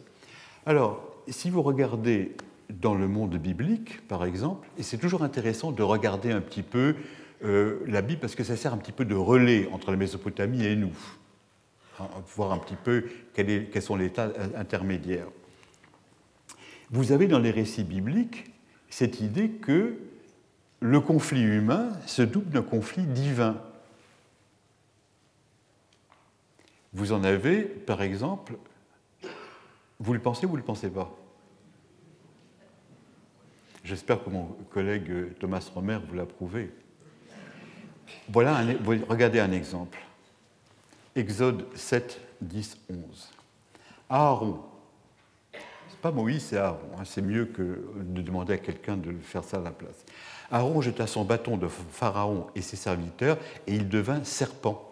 [0.66, 2.36] Alors, si vous regardez
[2.68, 6.94] dans le monde biblique, par exemple, et c'est toujours intéressant de regarder un petit peu
[7.42, 10.64] euh, la Bible parce que ça sert un petit peu de relais entre la Mésopotamie
[10.64, 10.92] et nous,
[11.98, 13.04] hein, voir un petit peu
[13.34, 15.28] quels sont les états intermédiaires.
[16.90, 18.49] vous avez dans les récits bibliques
[18.90, 19.96] cette idée que
[20.80, 23.62] le conflit humain se double d'un conflit divin.
[26.92, 28.56] Vous en avez, par exemple,
[30.00, 31.16] vous le pensez ou vous ne le pensez pas?
[33.84, 36.70] J'espère que mon collègue Thomas Romer vous l'a prouvé.
[38.28, 38.62] Voilà,
[39.08, 39.98] regardez un exemple.
[41.14, 43.32] Exode 7, 10, 11.
[44.08, 44.60] Aaron,
[46.00, 46.78] pas Moïse, c'est Aaron.
[46.98, 50.04] Hein, c'est mieux que de demander à quelqu'un de faire ça à la place.
[50.50, 54.90] Aaron jeta son bâton de Pharaon et ses serviteurs et il devint serpent.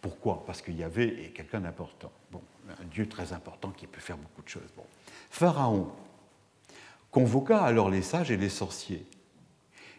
[0.00, 0.44] Pourquoi?
[0.46, 2.12] Parce qu'il y avait quelqu'un d'important.
[2.30, 4.70] Bon, un Dieu très important qui peut faire beaucoup de choses.
[4.76, 4.84] Bon.
[5.30, 5.88] Pharaon
[7.10, 9.06] convoqua alors les sages et les sorciers.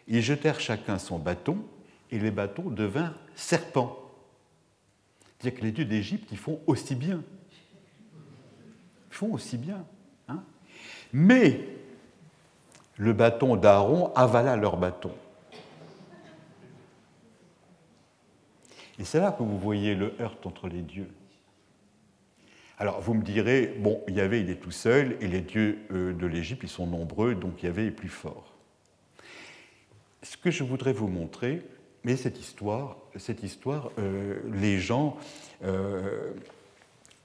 [0.06, 1.58] Ils jetèrent chacun son bâton
[2.10, 3.98] et les bâtons devinrent serpents.
[5.38, 7.22] C'est-à-dire que les dieux d'Égypte, ils font aussi bien.
[9.18, 9.84] Font aussi bien.
[10.28, 10.44] Hein
[11.12, 11.58] Mais
[12.98, 15.10] le bâton d'Aaron avala leur bâton.
[18.96, 21.10] Et c'est là que vous voyez le heurt entre les dieux.
[22.78, 26.26] Alors vous me direz, bon, Yahvé il est tout seul et les dieux euh, de
[26.28, 28.54] l'Égypte ils sont nombreux, donc Yahvé est plus fort.
[30.22, 31.66] Ce que je voudrais vous montrer,
[32.04, 35.16] mais cette histoire, cette histoire, euh, les gens,
[35.64, 36.30] euh,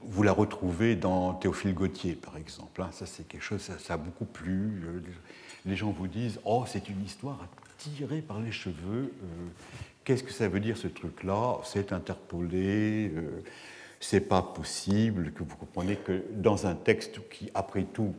[0.06, 2.82] vous la retrouvez dans Théophile Gautier par exemple.
[2.82, 2.90] Hein.
[2.92, 4.82] ça c'est quelque chose, ça, a beaucoup plu.
[5.66, 7.48] les gens vous disent, oh c'est une histoire
[7.78, 9.14] tirée par les cheveux.
[10.04, 11.60] Qu'est-ce que ça veut dire ce truc-là?
[11.64, 13.12] C'est interpolé
[14.04, 18.14] c'est pas possible que vous compreniez que dans un texte qui, après tout,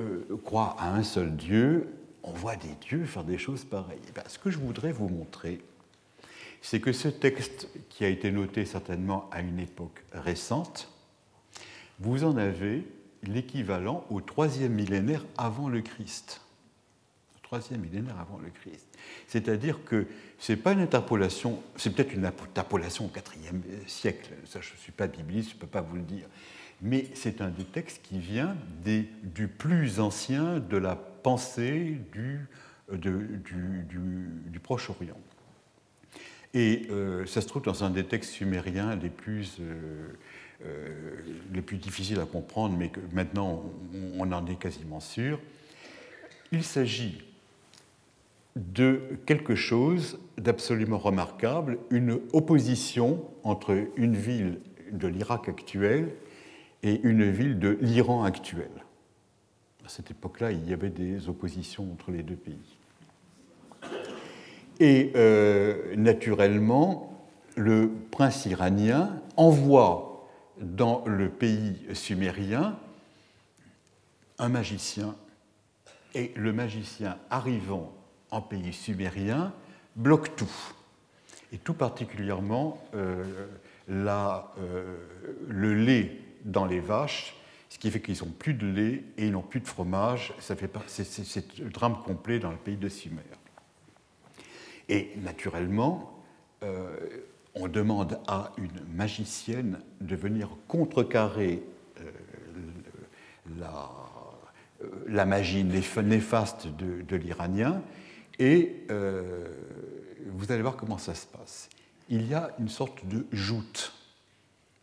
[0.00, 1.86] euh, croit à un seul Dieu,
[2.22, 4.00] on voit des dieux faire des choses pareilles.
[4.08, 5.60] Eh ce que je voudrais vous montrer,
[6.62, 10.90] c'est que ce texte, qui a été noté certainement à une époque récente,
[12.02, 12.84] vous en avez
[13.22, 16.40] l'équivalent au troisième millénaire avant le Christ.
[17.42, 18.86] Troisième millénaire avant le Christ.
[19.28, 20.06] C'est-à-dire que
[20.38, 24.78] ce n'est pas une interpolation, c'est peut-être une interpolation au IVe siècle, ça je ne
[24.78, 26.26] suis pas bibliste, je ne peux pas vous le dire,
[26.80, 32.48] mais c'est un des textes qui vient du plus ancien de la pensée du,
[34.62, 35.18] Proche-Orient.
[36.54, 40.08] Et euh, ça se trouve dans un des textes sumériens les plus, euh,
[41.52, 43.64] les plus difficiles à comprendre, mais que maintenant
[44.18, 45.38] on en est quasiment sûr.
[46.52, 47.22] Il s'agit
[48.56, 54.60] de quelque chose d'absolument remarquable, une opposition entre une ville
[54.92, 56.10] de l'Irak actuel
[56.82, 58.70] et une ville de l'Iran actuel.
[59.84, 62.78] À cette époque-là, il y avait des oppositions entre les deux pays.
[64.80, 67.24] Et euh, naturellement,
[67.56, 70.11] le prince iranien envoie
[70.62, 72.78] dans le pays sumérien
[74.38, 75.14] un magicien.
[76.14, 77.94] Et le magicien arrivant
[78.30, 79.52] en pays sumérien
[79.96, 80.52] bloque tout.
[81.52, 83.24] Et tout particulièrement euh,
[83.88, 84.96] euh,
[85.48, 87.34] le lait dans les vaches,
[87.68, 90.34] ce qui fait qu'ils n'ont plus de lait et ils n'ont plus de fromage.
[90.38, 93.22] C'est, le drame complet dans le pays de Sumer.
[94.88, 96.22] Et naturellement,
[96.62, 96.96] euh,
[97.54, 101.62] on demande à une magicienne de venir contrecarrer
[103.58, 103.90] la,
[105.06, 107.82] la, magie néfaste de, de l'Iranien
[108.38, 109.46] et euh,
[110.26, 111.68] vous allez voir comment ça se passe.
[112.08, 113.92] Il y a une sorte de joute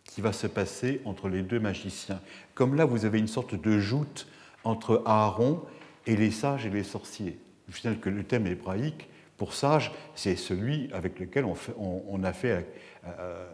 [0.05, 2.19] qui va se passer entre les deux magiciens.
[2.55, 4.27] Comme là, vous avez une sorte de joute
[4.63, 5.61] entre Aaron
[6.07, 7.39] et les sages et les sorciers.
[7.67, 9.07] Je signale que le thème hébraïque,
[9.39, 12.67] pour sage, c'est celui avec lequel on, a fait
[13.07, 13.45] euh,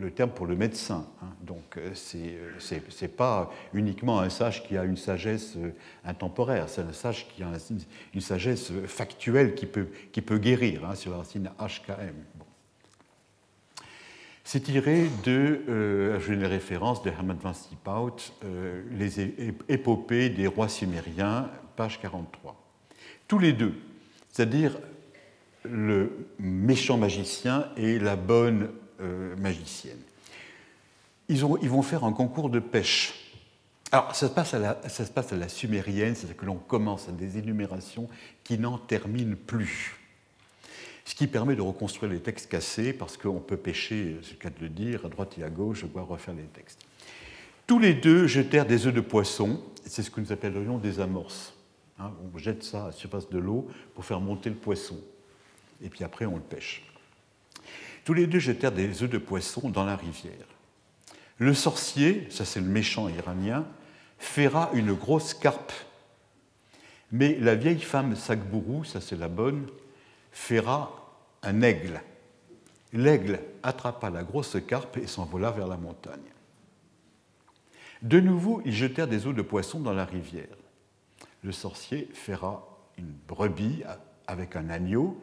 [0.00, 1.06] le, terme pour le médecin.
[1.22, 1.28] Hein.
[1.42, 5.70] Donc euh, ce n'est pas uniquement un sage qui a une sagesse euh,
[6.04, 7.52] intemporaire, c'est un sage qui a
[8.12, 12.16] une sagesse factuelle qui peut, guérir hein, sur la racine HKM.
[14.42, 18.16] C'est tiré de, je vais les références de Hermann van Stiepaut,
[18.92, 19.20] Les
[19.68, 22.56] épopées des rois sumériens, page 43.
[23.28, 23.74] Tous les deux,
[24.32, 24.78] c'est-à-dire
[25.70, 29.98] le méchant magicien et la bonne euh, magicienne.
[31.28, 33.14] Ils, vont faire un concours de pêche.
[33.92, 36.56] Alors, ça se passe à la, ça se passe à la sumérienne, c'est-à-dire que l'on
[36.56, 38.08] commence à des énumérations
[38.44, 39.96] qui n'en terminent plus.
[41.04, 44.50] Ce qui permet de reconstruire les textes cassés, parce qu'on peut pêcher, c'est le cas
[44.50, 46.80] de le dire, à droite et à gauche, dois refaire les textes.
[47.66, 51.54] Tous les deux jetèrent des œufs de poisson, c'est ce que nous appellerions des amorces.
[51.98, 54.98] Hein, on jette ça à la surface de l'eau pour faire monter le poisson
[55.82, 56.82] et puis après on le pêche.
[58.04, 60.46] Tous les deux jetèrent des œufs de poisson dans la rivière.
[61.38, 63.66] Le sorcier, ça c'est le méchant iranien,
[64.18, 65.72] fera une grosse carpe.
[67.12, 69.66] Mais la vieille femme Sagbourou, ça c'est la bonne,
[70.32, 72.02] fera un aigle.
[72.92, 76.20] L'aigle attrapa la grosse carpe et s'envola vers la montagne.
[78.02, 80.46] De nouveau, ils jetèrent des eaux de poisson dans la rivière.
[81.42, 82.66] Le sorcier fera
[82.96, 83.82] une brebis
[84.26, 85.20] avec un agneau,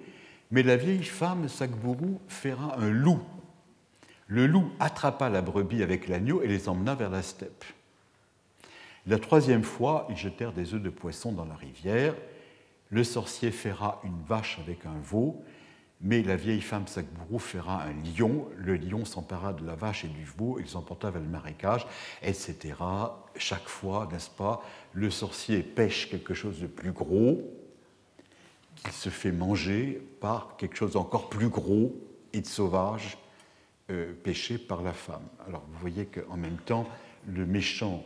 [0.56, 3.20] mais la vieille femme Sagbourou fera un loup.
[4.28, 7.66] Le loup attrapa la brebis avec l'agneau et les emmena vers la steppe.
[9.06, 12.16] La troisième fois, ils jetèrent des œufs de poisson dans la rivière.
[12.90, 15.44] Le sorcier fera une vache avec un veau,
[16.00, 18.48] mais la vieille femme Sagbourou fera un lion.
[18.56, 21.86] Le lion s'empara de la vache et du veau, ils emporta vers le marécage,
[22.24, 22.76] etc.
[23.36, 27.42] Chaque fois, n'est-ce pas, le sorcier pêche quelque chose de plus gros,
[28.86, 31.96] qui se fait manger par quelque chose d'encore plus gros
[32.34, 33.18] et de sauvage,
[33.92, 35.24] euh, pêché par la femme.
[35.48, 36.88] Alors vous voyez qu'en même temps,
[37.28, 38.04] le méchant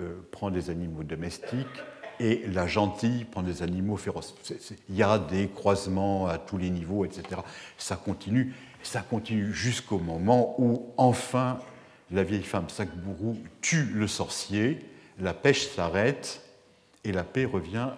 [0.00, 1.66] euh, prend des animaux domestiques
[2.20, 4.34] et la gentille prend des animaux féroces.
[4.88, 7.40] Il y a des croisements à tous les niveaux, etc.
[7.78, 11.58] Ça continue, ça continue jusqu'au moment où enfin
[12.10, 14.78] la vieille femme Sakbourou tue le sorcier,
[15.18, 16.42] la pêche s'arrête
[17.04, 17.90] et la paix revient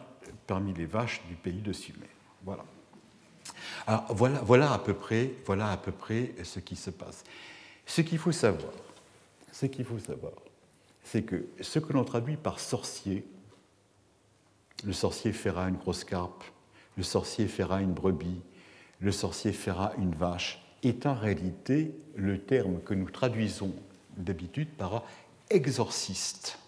[0.47, 2.14] parmi les vaches du pays de Sumer.
[2.45, 2.65] Voilà.
[3.87, 7.25] Alors voilà, voilà, à peu près, voilà à peu près ce qui se passe.
[7.87, 8.73] Ce qu'il faut savoir,
[9.53, 10.33] ce qu'il faut savoir,
[11.03, 13.27] c'est que ce que l'on traduit par sorcier,
[14.85, 16.45] le sorcier fera une grosse carpe,
[16.97, 18.41] le sorcier fera une brebis,
[19.01, 23.75] le sorcier fera une vache, est en réalité le terme que nous traduisons
[24.17, 25.03] d'habitude par
[25.51, 26.59] exorciste.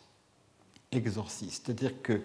[0.92, 2.22] Exorciste, c'est-à-dire que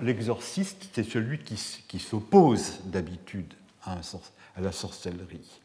[0.00, 3.98] l'exorciste, c'est celui qui, s'oppose d'habitude à,
[4.56, 5.60] à la sorcellerie.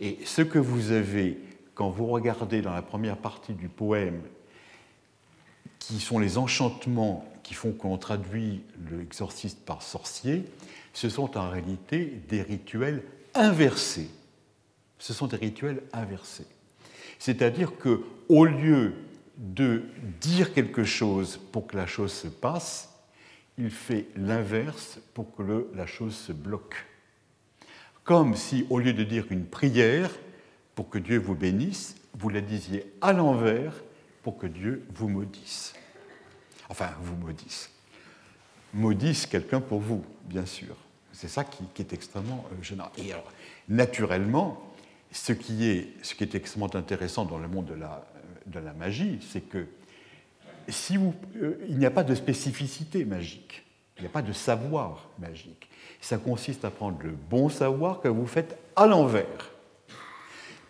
[0.00, 1.38] Et ce que vous avez,
[1.74, 4.22] quand vous regardez dans la première partie du poème
[5.78, 10.44] qui sont les enchantements qui font qu'on traduit l'exorciste par sorcier,
[10.92, 13.02] ce sont en réalité des rituels
[13.34, 14.08] inversés.
[14.98, 16.46] Ce sont des rituels inversés.
[17.18, 18.94] C'est-à-dire que au lieu
[19.36, 19.82] de
[20.20, 22.91] dire quelque chose pour que la chose se passe,
[23.58, 26.86] il fait l'inverse pour que la chose se bloque.
[28.04, 30.10] Comme si, au lieu de dire une prière
[30.74, 33.74] pour que Dieu vous bénisse, vous la disiez à l'envers
[34.22, 35.74] pour que Dieu vous maudisse.
[36.68, 37.70] Enfin, vous maudisse.
[38.74, 40.76] Maudisse quelqu'un pour vous, bien sûr.
[41.12, 42.90] C'est ça qui, est extrêmement euh, gênant.
[42.96, 43.30] Et alors,
[43.68, 44.72] naturellement,
[45.10, 48.06] ce qui, est, extrêmement intéressant dans le monde de la,
[48.46, 49.66] de la magie, c'est que
[50.68, 53.64] euh, il n'y a pas de spécificité magique,
[53.96, 55.68] il n'y a pas de savoir magique.
[56.00, 59.52] Ça consiste à prendre le bon savoir que vous faites à l'envers.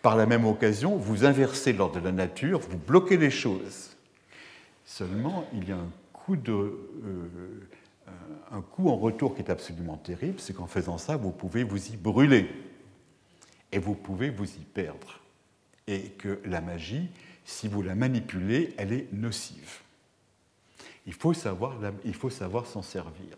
[0.01, 3.95] Par la même occasion, vous inversez l'ordre de la nature, vous bloquez les choses.
[4.85, 7.27] Seulement, il y a un coup, de, euh,
[8.51, 11.87] un coup en retour qui est absolument terrible, c'est qu'en faisant ça, vous pouvez vous
[11.87, 12.49] y brûler
[13.71, 15.21] et vous pouvez vous y perdre.
[15.87, 17.09] Et que la magie,
[17.45, 19.82] si vous la manipulez, elle est nocive.
[21.05, 21.75] Il faut savoir,
[22.05, 23.37] il faut savoir s'en servir.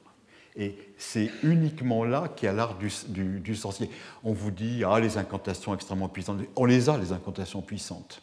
[0.55, 3.89] Et c'est uniquement là qu'il y a l'art du, sorcier.
[4.23, 6.41] On vous dit, ah, les incantations extrêmement puissantes.
[6.55, 8.21] On les a, les incantations puissantes.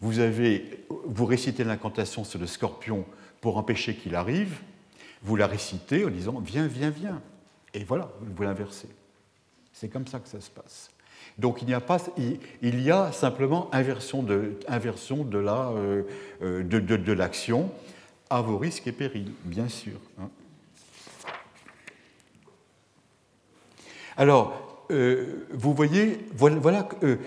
[0.00, 3.06] Vous, avez, vous récitez l'incantation sur le scorpion
[3.40, 4.58] pour empêcher qu'il arrive.
[5.22, 7.22] Vous la récitez en disant, viens, viens, viens.
[7.72, 8.88] Et voilà, vous l'inversez.
[9.72, 10.90] C'est comme ça que ça se passe.
[11.38, 11.98] Donc il n'y a pas,
[12.62, 16.02] il, y a simplement inversion de, inversion de la, euh,
[16.42, 17.70] euh, de, de, l'action
[18.32, 19.98] à vos risques et périls, bien sûr.
[20.18, 20.30] Hein.
[24.16, 27.18] Alors, euh, vous voyez, voilà, euh,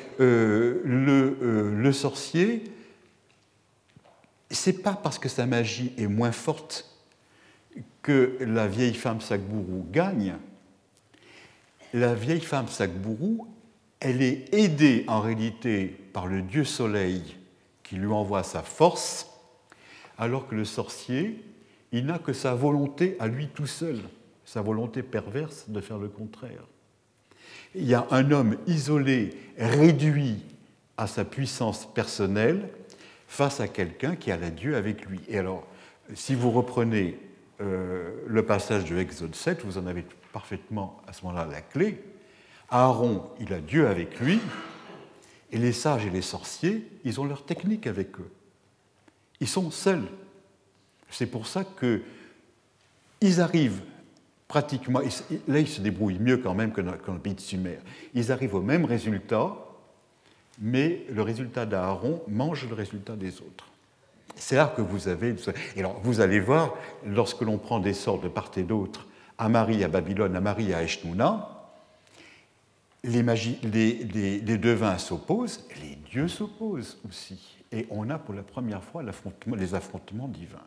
[0.83, 2.63] le, euh, le, sorcier,
[4.49, 6.89] c'est pas parce que sa magie est moins forte
[8.01, 10.35] que la vieille femme Sagbourou gagne.
[11.93, 13.47] La vieille femme Sagbourou,
[13.99, 17.37] elle est aidée en réalité par le dieu soleil
[17.83, 19.34] qui lui envoie sa force,
[20.17, 21.43] alors que le sorcier,
[21.91, 23.99] il n'a que sa volonté à lui tout seul,
[24.43, 26.65] sa volonté perverse de faire le contraire
[27.75, 30.41] il y a un homme isolé, réduit
[30.97, 32.69] à sa puissance personnelle,
[33.27, 35.19] face à quelqu'un qui a la Dieu avec lui.
[35.27, 35.67] Et alors,
[36.13, 37.19] si vous reprenez
[37.59, 42.01] euh, le passage de Exode 7, vous en avez parfaitement à ce moment-là la clé.
[42.69, 44.39] Aaron, il a Dieu avec lui,
[45.51, 48.31] et les sages et les sorciers, ils ont leur technique avec eux.
[49.39, 50.07] Ils sont seuls.
[51.09, 53.81] C'est pour ça qu'ils arrivent
[54.47, 55.01] pratiquement,
[55.47, 57.79] là ils se débrouillent mieux quand même que dans, le pays de Sumer.
[58.13, 59.55] Ils arrivent au même résultat,
[60.59, 63.65] mais le résultat d'Aaron mange le résultat des autres.
[64.35, 65.35] C'est là que vous avez.
[65.75, 66.75] Et alors, vous allez voir,
[67.05, 69.07] lorsque l'on prend des sorts de part et d'autre,
[69.37, 71.51] à Marie à Babylone, à Marie à Eshnouna,
[73.03, 77.54] les, les, les, devins s'opposent, les dieux s'opposent aussi.
[77.75, 80.57] Et on a pour la première fois les affrontements divins.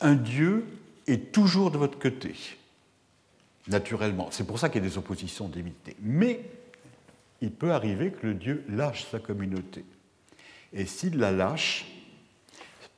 [0.00, 0.66] Un dieu
[1.06, 2.34] est toujours de votre côté,
[3.68, 4.28] naturellement.
[4.32, 5.96] C'est pour ça qu'il y a des oppositions d'éviter.
[6.00, 6.40] Mais
[7.40, 9.84] il peut arriver que le dieu lâche sa communauté.
[10.72, 11.86] Et s'il la lâche,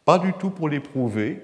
[0.07, 1.43] pas du tout pour l'éprouver,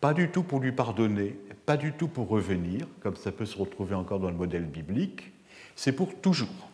[0.00, 3.58] pas du tout pour lui pardonner, pas du tout pour revenir, comme ça peut se
[3.58, 5.30] retrouver encore dans le modèle biblique,
[5.74, 6.65] c'est pour toujours.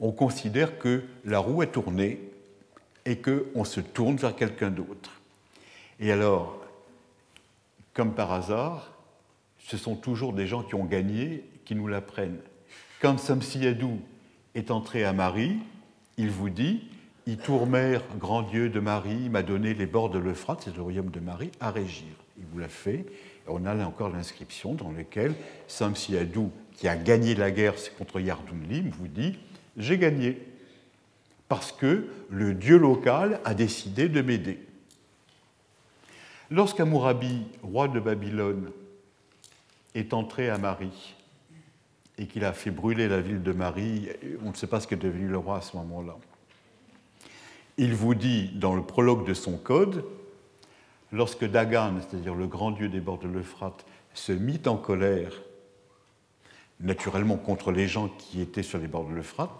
[0.00, 2.20] On considère que la roue est tournée
[3.04, 5.20] et qu'on se tourne vers quelqu'un d'autre.
[6.00, 6.60] Et alors,
[7.92, 8.92] comme par hasard,
[9.58, 12.40] ce sont toujours des gens qui ont gagné qui nous l'apprennent.
[13.00, 14.00] Quand Samsiadou
[14.54, 15.56] est entré à Marie,
[16.16, 16.82] il vous dit
[17.26, 21.20] Itourmer, grand Dieu de Marie, m'a donné les bords de l'Euphrate, c'est le royaume de
[21.20, 22.08] Marie, à régir.
[22.38, 23.06] Il vous l'a fait
[23.46, 25.34] on a là encore l'inscription dans laquelle
[25.68, 29.38] Samsiadou, qui a gagné la guerre contre Yardounlim, vous dit
[29.76, 30.40] J'ai gagné,
[31.48, 34.58] parce que le dieu local a décidé de m'aider.
[36.50, 38.70] Lorsqu'Amourabi, roi de Babylone,
[39.94, 41.14] est entré à Marie
[42.18, 44.08] et qu'il a fait brûler la ville de Marie,
[44.44, 46.16] on ne sait pas ce qu'est devenu le roi à ce moment-là.
[47.76, 50.04] Il vous dit dans le prologue de son code
[51.10, 55.32] lorsque Dagan, c'est-à-dire le grand dieu des bords de l'Euphrate, se mit en colère,
[56.80, 59.50] naturellement contre les gens qui étaient sur les bords de l'Euphrate,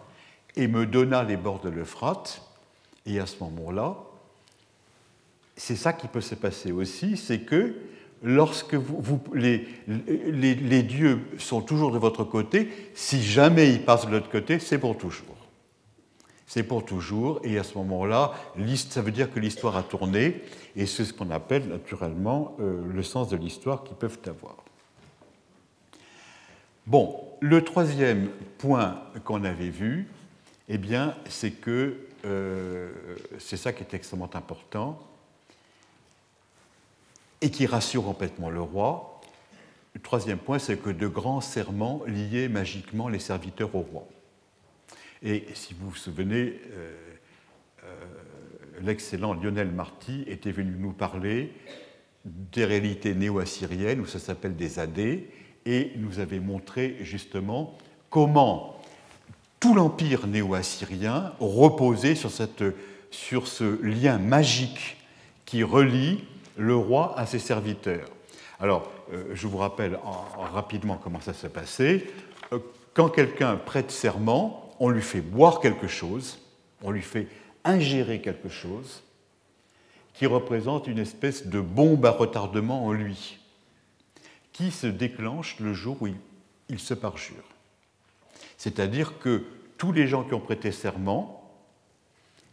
[0.57, 2.43] et me donna les bords de l'Euphrate,
[3.07, 3.97] et à ce moment-là,
[5.57, 7.75] c'est ça qui peut se passer aussi, c'est que
[8.23, 14.13] lorsque vous, les, les, dieux sont toujours de votre côté, si jamais ils passent de
[14.13, 15.37] l'autre côté, c'est pour toujours.
[16.47, 18.33] C'est pour toujours, et à ce moment-là,
[18.89, 20.43] ça veut dire que l'histoire a tourné,
[20.77, 24.64] et c'est ce qu'on appelle naturellement euh, le sens de l'histoire qu'ils peuvent avoir.
[26.87, 28.29] Bon, le troisième
[28.59, 30.07] point qu'on avait vu,
[30.69, 32.91] eh bien, c'est que euh,
[33.39, 35.01] c'est ça qui est extrêmement important
[37.41, 39.21] et qui rassure complètement le roi.
[39.95, 44.07] Le troisième point, c'est que de grands serments liaient magiquement les serviteurs au roi.
[45.23, 46.95] Et si vous vous souvenez, euh,
[48.83, 51.53] l'excellent Lionel Marty était venu nous parler
[52.25, 54.99] des réalités néo-assyriennes, où ça s'appelle des AD,
[55.67, 57.77] et nous avait montré justement
[58.11, 58.81] comment
[59.61, 62.31] tout l'empire néo-assyrien reposait sur,
[63.11, 64.99] sur ce lien magique
[65.47, 66.25] qui relie
[66.57, 68.09] le roi à ses serviteurs.
[68.61, 69.99] Alors, euh, je vous rappelle
[70.53, 72.07] rapidement comment ça s'est passé.
[72.53, 72.59] Euh,
[72.93, 76.39] quand quelqu'un prête serment, on lui fait boire quelque chose,
[76.83, 77.27] on lui fait
[77.65, 79.03] ingérer quelque chose
[80.15, 83.39] qui représente une espèce de bombe à retardement en lui,
[84.55, 87.45] qui se déclenche le jour où il, se parjure.
[88.57, 89.45] C'est-à-dire que
[89.77, 91.53] tous les gens qui ont prêté serment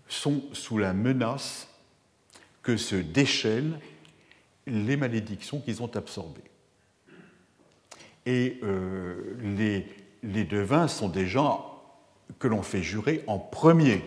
[0.10, 1.70] sont sous la menace
[2.62, 3.80] que se déchaînent
[4.68, 6.42] les malédictions qu'ils ont absorbées.
[8.26, 9.38] Et euh,
[10.22, 11.82] les, devins sont des gens
[12.38, 14.04] que l'on fait jurer en premier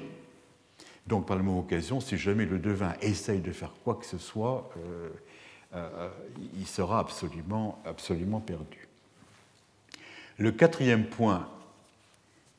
[1.07, 4.17] donc, par la même occasion, si jamais le devin essaye de faire quoi que ce
[4.17, 5.11] soit, euh,
[5.75, 6.09] euh,
[6.57, 8.89] il sera absolument, absolument perdu.
[10.39, 11.49] Le quatrième point,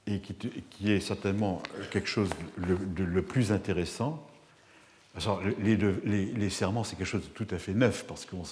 [0.07, 1.61] et qui, est certainement
[1.91, 4.25] quelque chose de le, plus intéressant,
[5.59, 8.43] les, serments, c'est quelque chose de tout à fait neuf, parce qu'on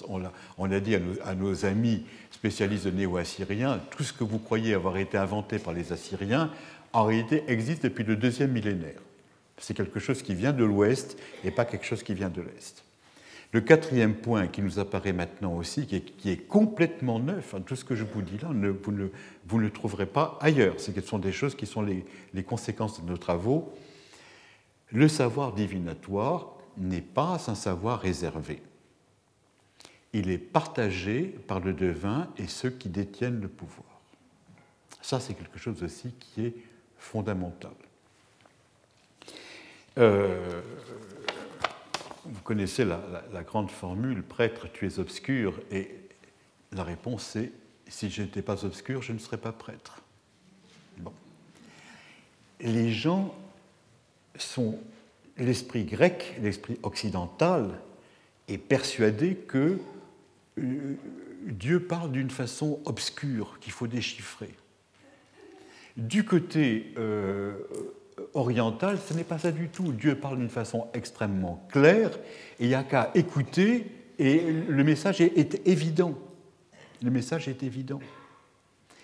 [0.58, 4.74] on a, dit à nos, à nos, amis spécialistes néo-assyriens, tout ce que vous croyez
[4.74, 6.50] avoir été inventé par les Assyriens,
[6.92, 9.00] en réalité existe depuis le deuxième millénaire.
[9.58, 12.83] C'est quelque chose qui vient de l'Ouest et pas quelque chose qui vient de l'Est.
[13.54, 17.84] Le quatrième point qui nous apparaît maintenant aussi, qui est, complètement neuf, hein, tout ce
[17.84, 20.80] que je vous dis là, vous, ne, le trouverez pas ailleurs.
[20.80, 23.72] Ce sont des choses qui sont les, les conséquences de nos travaux.
[24.90, 28.60] Le savoir divinatoire n'est pas un savoir réservé.
[30.12, 34.00] Il est partagé par le devin et ceux qui détiennent le pouvoir.
[35.00, 36.54] Ça, c'est quelque chose aussi qui est
[36.98, 37.70] fondamental.
[39.98, 40.60] Euh,
[42.26, 45.94] vous connaissez la, grande formule prêtre, tu es obscur, et
[46.72, 47.52] la réponse est
[47.88, 50.00] si je n'étais pas obscur, je ne serais pas prêtre.
[52.60, 53.34] Les gens
[54.36, 54.78] sont.
[55.36, 57.80] L'esprit grec, l'esprit occidental,
[58.46, 59.80] est persuadé que
[60.58, 60.94] euh,
[61.46, 64.54] Dieu parle d'une façon obscure qu'il faut déchiffrer.
[65.96, 67.54] Du côté euh,
[68.34, 69.92] orientale, ce n'est pas ça du tout.
[69.92, 72.10] Dieu parle d'une façon extrêmement claire,
[72.60, 73.86] et il n'y a qu'à écouter,
[74.18, 76.14] et le message est, évident.
[77.02, 78.00] Le message est évident.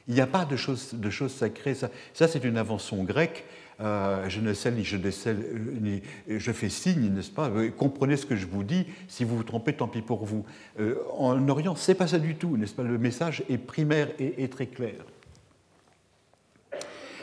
[0.09, 1.75] Il n'y a pas de choses, de sacrées.
[1.75, 3.45] Ça, c'est une invention grecque.
[3.81, 5.39] Euh, je ne sais ni je décèle,
[5.81, 7.51] ni je fais signe, n'est-ce pas?
[7.77, 8.87] Comprenez ce que je vous dis.
[9.09, 10.45] Si vous vous trompez, tant pis pour vous.
[10.79, 12.83] Euh, en Orient, c'est pas ça du tout, n'est-ce pas?
[12.83, 14.97] Le message est primaire et, très clair.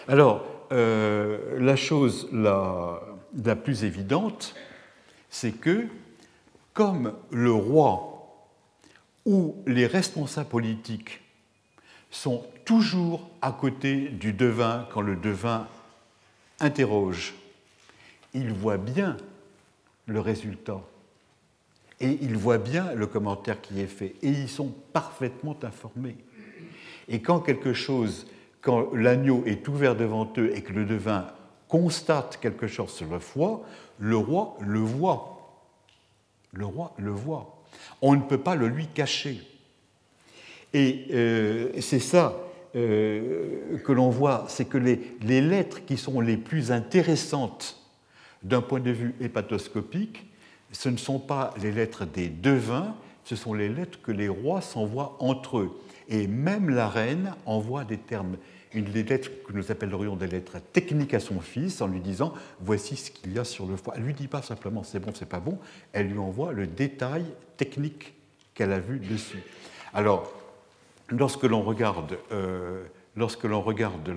[0.07, 4.56] Alors, euh, la chose la, plus évidente,
[5.30, 5.88] c'est que
[6.73, 8.48] comme le roi
[9.26, 11.22] ou les responsables politiques
[12.11, 15.68] sont toujours à côté du devin quand le devin
[16.60, 17.34] interroge,
[18.34, 19.18] il voit bien
[20.06, 20.81] le résultat
[21.99, 26.18] et il voit bien le commentaire qui est fait et ils sont parfaitement informés.
[27.07, 28.27] Et quand quelque chose,
[28.68, 31.27] quand l'agneau est ouvert devant eux et que le devin
[31.69, 33.61] constate quelque chose sur le foie,
[33.98, 35.64] le roi le voit.
[36.52, 37.64] Le roi le voit.
[38.02, 39.39] On ne peut pas le lui cacher.
[40.73, 42.35] Et euh, c'est ça
[42.76, 47.81] euh, que l'on voit, c'est que les, lettres qui sont les plus intéressantes
[48.44, 50.26] d'un point de vue hépatoscopique,
[50.73, 54.60] ce ne sont pas les lettres des devins, ce sont les lettres que les rois
[54.60, 55.81] s'envoient entre eux.
[56.10, 58.35] Et même la reine envoie des termes,
[58.73, 62.34] une des lettres que nous appellerions des lettres techniques à son fils en lui disant
[62.60, 63.94] voici ce qu'il y a sur le foie.
[63.98, 65.57] Elle lui dit pas simplement c'est bon, c'est pas bon,
[65.94, 67.26] elle lui envoie le détail
[67.57, 68.14] technique
[68.53, 69.44] qu'elle a vu dessus.
[69.94, 70.34] Alors,
[71.10, 72.84] lorsque l'on regarde, euh,
[73.15, 74.10] lorsque l'on regarde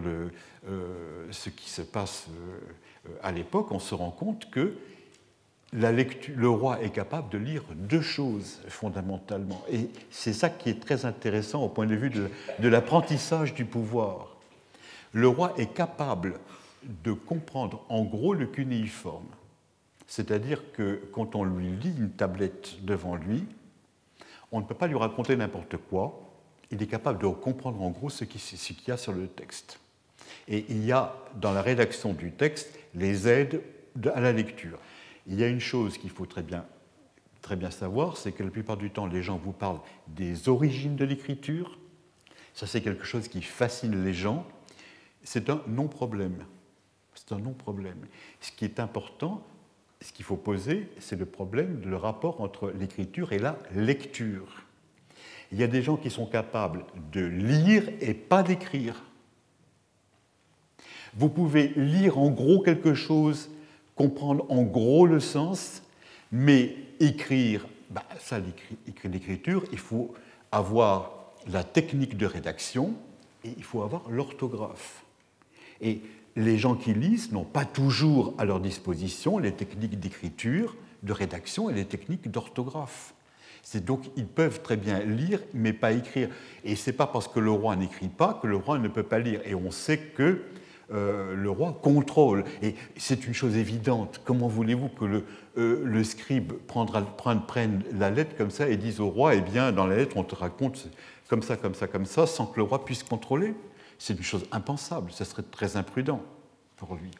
[0.69, 4.75] euh, ce qui se passe euh, à l'époque, on se rend compte que
[5.73, 9.63] le roi est capable de lire deux choses fondamentalement.
[9.71, 14.30] Et c'est ça qui est très intéressant au point de vue de l'apprentissage du pouvoir.
[15.13, 16.39] Le roi est capable
[16.83, 19.27] de comprendre en gros le cunéiforme.
[20.07, 23.45] C'est-à-dire que quand on lui lit une tablette devant lui,
[24.53, 26.21] on ne peut pas lui raconter n'importe quoi,
[26.71, 28.41] il est capable de comprendre en gros ce qu'il
[28.87, 29.79] y a sur le texte.
[30.49, 33.63] Et il y a dans la rédaction du texte les aides
[34.15, 34.79] à la lecture.
[35.27, 36.65] Il y a une chose qu'il faut très bien,
[37.43, 40.97] très bien savoir, c'est que la plupart du temps, les gens vous parlent des origines
[40.97, 41.79] de l'écriture.
[42.55, 44.47] Ça, c'est quelque chose qui fascine les gens.
[45.23, 46.45] C'est un non-problème.
[47.15, 48.07] C'est un non-problème.
[48.41, 49.45] Ce qui est important,
[50.01, 54.65] ce qu'il faut poser, c'est le problème, le rapport entre l'écriture et la lecture
[55.53, 59.03] il y a des gens qui sont capables de lire et pas d'écrire.
[61.15, 63.51] Vous pouvez lire en gros quelque chose,
[63.97, 65.83] comprendre en gros le sens,
[66.31, 68.39] mais écrire, bah, ça,
[69.05, 70.15] l'écriture, il faut
[70.53, 72.95] avoir la technique de rédaction
[73.45, 75.05] et il faut avoir l'orthographe.
[75.81, 76.03] Et
[76.37, 81.71] les gens qui lisent n'ont pas toujours à leur disposition les techniques d'écriture, de rédaction
[81.71, 83.15] et les techniques d'orthographe.
[83.63, 86.29] C'est donc ils peuvent très bien lire, mais pas écrire.
[86.65, 89.19] Et c'est pas parce que le roi n'écrit pas que le roi ne peut pas
[89.19, 89.41] lire.
[89.45, 90.43] Et on sait que
[90.93, 92.45] euh, le roi contrôle.
[92.63, 94.21] Et c'est une chose évidente.
[94.25, 95.25] Comment voulez-vous que le,
[95.57, 99.97] euh, scribe prenne la lettre comme ça et dise au roi, eh bien, dans la
[99.97, 100.89] lettre, on te raconte
[101.29, 103.55] comme ça, comme ça, comme ça, sans que le roi puisse contrôler?
[104.01, 105.13] C'est une chose impensable.
[105.13, 106.23] Ça serait très imprudent
[106.79, 107.11] pour lui.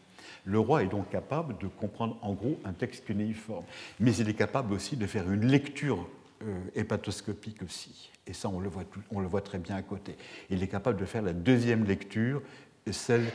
[0.47, 3.65] Le roi est donc capable de comprendre en gros un texte cunéiforme,
[4.01, 6.09] mais il est capable aussi de faire une lecture
[6.43, 8.11] euh, hépatoscopique aussi.
[8.27, 10.17] Et ça, on le, voit on le voit très bien à côté.
[10.49, 12.41] Il est capable de faire la deuxième lecture,
[12.91, 13.31] celle,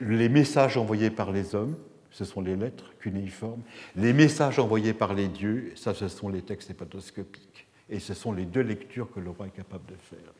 [0.00, 1.76] les messages envoyés par les hommes,
[2.10, 3.60] ce sont les lettres cunéiformes.
[3.96, 7.66] Les messages envoyés par les dieux, ça, ce sont les textes hépatoscopiques.
[7.90, 10.32] Et ce sont les deux lectures que le roi est capable de faire.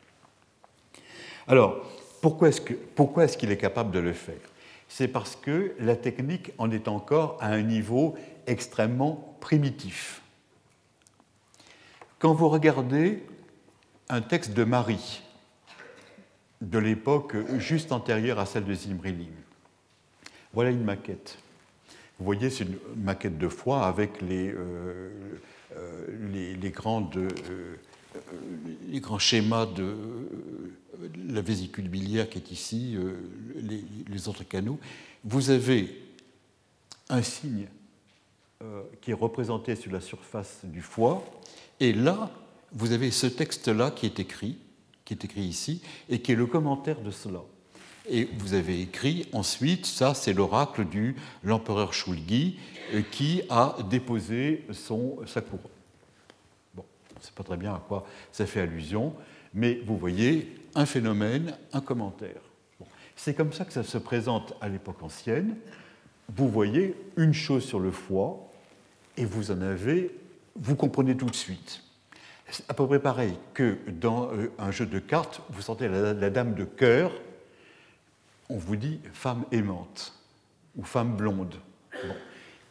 [1.47, 1.85] Alors,
[2.23, 4.39] pourquoi est-ce qu'il est, capable de le faire?
[4.89, 8.15] C'est parce que la technique en est encore à un niveau
[8.47, 10.23] extrêmement primitif.
[12.19, 13.23] Quand vous regardez
[14.09, 15.23] un texte de Marie,
[16.61, 19.32] de l'époque juste antérieure à celle de Zimrilim,
[20.55, 21.39] voilà une maquette.
[22.19, 25.11] Vous voyez, c'est une maquette de foie avec les, euh,
[25.77, 27.74] euh, les, grandes, euh,
[28.89, 29.97] les grands schémas de
[31.29, 32.97] la vésicule biliaire qui est ici,
[33.57, 34.79] les, les, autres canaux.
[35.25, 36.03] Vous avez
[37.09, 37.67] un signe
[39.01, 41.25] qui est représenté sur la surface du foie
[41.83, 42.31] et là,
[42.73, 44.57] vous avez ce texte-là qui est écrit,
[45.05, 47.41] qui est écrit ici, et qui est le commentaire de cela.
[48.09, 52.59] Et vous avez écrit ensuite, ça c'est l'oracle du l'empereur Shulgi
[52.95, 55.82] euh, qui a déposé son, sa couronne.
[57.23, 59.15] Ne sait pas très bien à quoi ça fait allusion,
[59.55, 62.40] mais vous voyez un phénomène, un commentaire.
[63.15, 65.57] C'est comme ça que ça se présente à l'époque ancienne.
[66.35, 68.51] vous voyez une chose sur le foie
[69.16, 70.19] et vous en avez,
[70.57, 71.85] vous comprenez tout de suite.
[72.51, 76.31] C'est à peu près pareil que dans euh, un jeu de cartes, vous sentez la,
[76.31, 77.12] dame de cœur,
[78.49, 80.19] on vous dit femme aimante
[80.77, 81.55] ou femme blonde.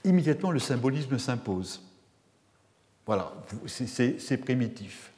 [0.04, 1.82] Immédiatement, le symbolisme s'impose.
[3.06, 3.34] Voilà,
[3.66, 5.12] c'est primitif.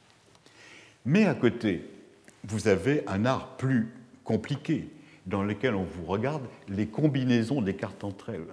[1.04, 1.88] Mais à côté,
[2.44, 3.92] vous avez un art plus
[4.24, 4.88] compliqué,
[5.26, 8.46] dans lequel on vous regarde les combinaisons des cartes entre elles.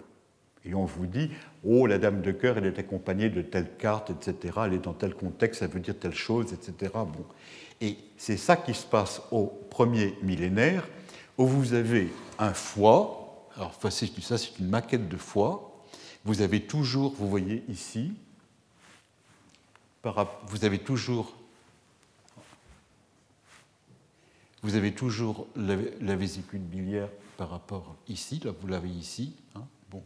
[0.64, 1.32] Et on vous dit,
[1.66, 4.94] oh, la dame de cœur, elle est accompagnée de telle carte, etc., elle est dans
[4.94, 6.92] tel contexte, ça veut dire telle chose, etc.
[6.94, 7.26] Bon.
[7.80, 10.88] Et c'est ça qui se passe au premier millénaire,
[11.38, 15.84] où vous avez un foie, alors ça c'est une maquette de foie,
[16.26, 18.14] vous avez toujours, vous voyez ici,
[20.04, 21.36] vous avez toujours
[24.64, 29.34] vous avez toujours la, vésicule biliaire par rapport ici, là vous l'avez ici.
[29.56, 30.04] Hein, bon.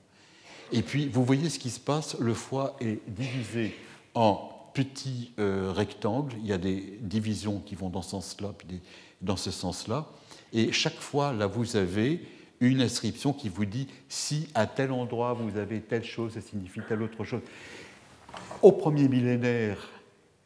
[0.71, 3.75] Et puis vous voyez ce qui se passe, le foie est divisé
[4.13, 8.81] en petits euh, rectangles, il y a des divisions qui vont dans ce sens-là, puis
[9.21, 10.07] dans ce sens-là,
[10.53, 12.21] et chaque fois, là, vous avez
[12.61, 16.79] une inscription qui vous dit si à tel endroit vous avez telle chose, ça signifie
[16.87, 17.41] telle autre chose.
[18.61, 19.77] Au premier millénaire,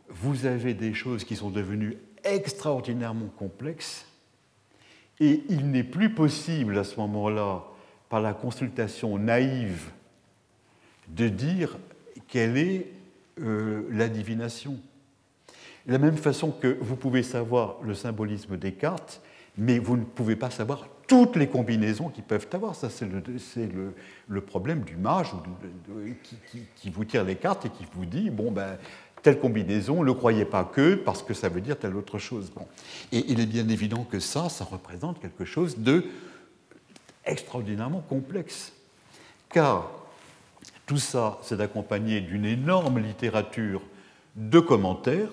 [0.10, 4.06] vous avez des choses qui sont devenues extraordinairement complexes
[5.20, 7.64] et il n'est plus possible à ce moment-là,
[8.07, 9.91] par la consultation naïve,
[11.10, 11.78] de dire
[12.28, 12.91] quelle est
[13.41, 14.80] euh, la divination.
[15.86, 19.22] De la même façon que vous pouvez savoir le symbolisme des cartes,
[19.57, 22.76] mais vous ne pouvez pas savoir toutes les combinaisons qui peuvent avoir.
[22.76, 23.10] Ça, c'est
[24.30, 25.34] le, problème du mage
[26.76, 28.77] qui, vous tire les cartes et qui vous dit bon, ben,
[29.22, 32.53] telle combinaison, ne croyez pas que, parce que ça veut dire telle autre chose.
[33.11, 36.06] Et il est bien évident que ça, ça représente quelque chose de
[37.26, 38.72] extraordinairement complexe.
[39.49, 39.90] Car
[40.86, 43.81] tout ça, c'est accompagné d'une énorme littérature
[44.36, 45.30] de commentaires,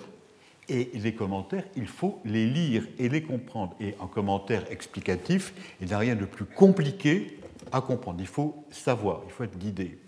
[0.69, 3.75] et les commentaires, il faut les lire et les comprendre.
[3.81, 7.39] Et en commentaire explicatif, il n'y a rien de plus compliqué
[7.73, 8.19] à comprendre.
[8.21, 9.99] Il faut savoir, il faut être guidé.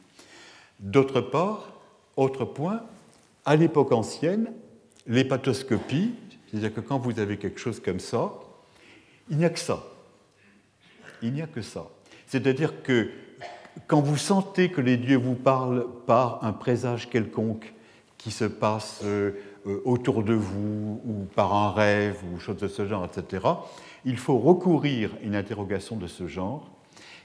[0.80, 1.80] D'autre part,
[2.16, 2.82] autre point,
[3.44, 4.52] à l'époque ancienne,
[5.06, 6.14] l'hépatoscopie,
[6.50, 8.32] c'est-à-dire que quand vous avez quelque chose comme ça,
[9.30, 9.84] il n'y a que ça.
[11.22, 11.88] Il n'y a que ça.
[12.26, 13.10] C'est-à-dire que
[13.86, 17.72] quand vous sentez que les dieux vous parlent par un présage quelconque
[18.16, 19.32] qui se passe euh,
[19.84, 23.46] autour de vous ou par un rêve ou chose de ce genre, etc.,
[24.04, 26.70] il faut recourir à une interrogation de ce genre,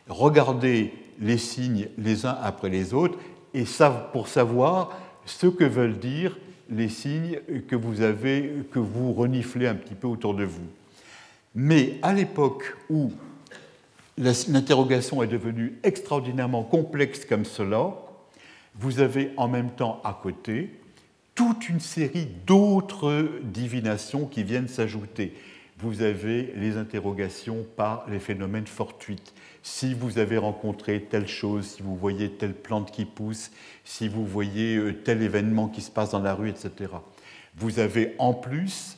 [0.07, 3.17] regarder les signes les uns après les autres
[3.53, 3.63] et
[4.11, 4.91] pour savoir
[5.25, 6.37] ce que veulent dire
[6.69, 10.67] les signes que vous avez, que vous reniflez un petit peu autour de vous.
[11.55, 13.11] Mais à l'époque où
[14.17, 17.93] l'interrogation est devenue extraordinairement complexe comme cela,
[18.75, 20.71] vous avez en même temps à côté
[21.35, 25.33] toute une série d'autres divinations qui viennent s'ajouter.
[25.79, 29.21] Vous avez les interrogations par les phénomènes fortuits
[29.63, 33.49] si vous avez rencontré telle chose, si vous voyez telle plante qui pousse,
[33.85, 36.91] si vous voyez euh, tel événement qui se passe dans la rue, etc.
[37.55, 38.97] Vous avez en plus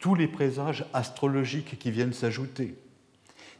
[0.00, 2.74] tous les présages astrologiques qui viennent s'ajouter.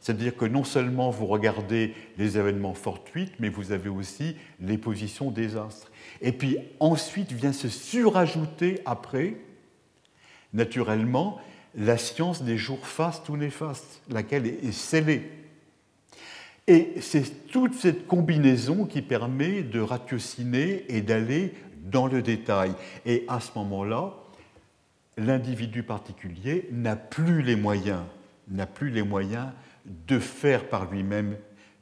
[0.01, 5.31] C'est-à-dire que non seulement vous regardez les événements fortuits, mais vous avez aussi les positions
[5.31, 5.91] des astres.
[6.21, 9.37] Et puis ensuite vient se surajouter après,
[10.53, 11.39] naturellement,
[11.75, 15.29] la science des jours fastes ou néfastes, laquelle est scellée
[16.67, 21.53] et c'est toute cette combinaison qui permet de ratiociner et d'aller
[21.85, 22.73] dans le détail.
[23.05, 24.13] Et à ce moment-là,
[25.17, 28.01] l'individu particulier n'a plus les moyens,
[28.49, 29.47] n'a plus les moyens
[29.85, 31.37] de faire par lui-même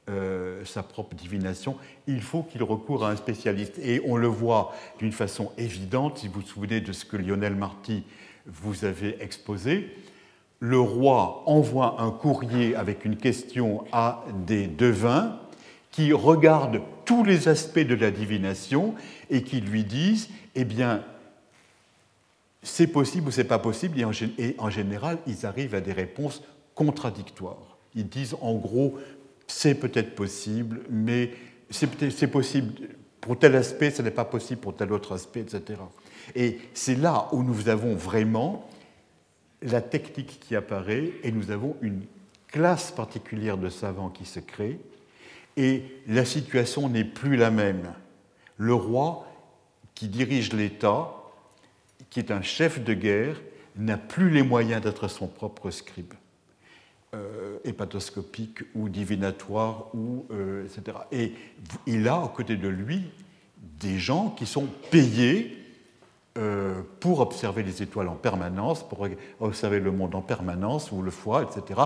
[0.10, 1.78] euh, sa propre divination.
[2.08, 3.80] Il faut qu'il recourt à un spécialiste.
[3.80, 7.56] Et on le voit d'une façon évidente, si vous vous souvenez de ce que Lionel
[7.56, 8.04] Marty
[8.46, 9.90] vous avait exposé
[10.60, 15.40] le roi envoie un courrier avec une question à des devins
[15.92, 18.96] qui regardent tous les aspects de la divination
[19.30, 21.04] et qui lui disent, eh bien,
[22.64, 26.42] c'est possible ou c'est pas possible, et en, général, ils arrivent à des réponses
[26.74, 27.78] contradictoires.
[27.94, 28.98] Ils disent, en gros,
[29.48, 31.32] c'est peut-être possible, mais
[31.70, 32.74] c'est possible
[33.22, 35.80] pour tel aspect, ce n'est pas possible pour tel autre aspect, etc.
[36.36, 38.70] Et c'est là où nous avons vraiment
[39.62, 42.04] la technique qui apparaît et nous avons une
[42.48, 44.80] classe particulière de savants qui se crée
[45.58, 47.94] et la situation n'est plus la même.
[48.58, 49.28] Le roi
[49.96, 51.14] qui dirige l'État,
[52.10, 53.42] qui est un chef de guerre,
[53.76, 56.14] n'a plus les moyens d'être son propre scribe.
[57.14, 60.26] Euh, hépatoscopiques ou divinatoires, ou,
[60.64, 60.98] etc.
[61.12, 61.34] Et
[61.86, 63.04] il a à côté de lui
[63.80, 65.58] des gens qui sont payés
[67.00, 69.08] pour observer les étoiles en permanence, pour
[69.40, 71.80] observer le monde en permanence, ou le foie, etc.,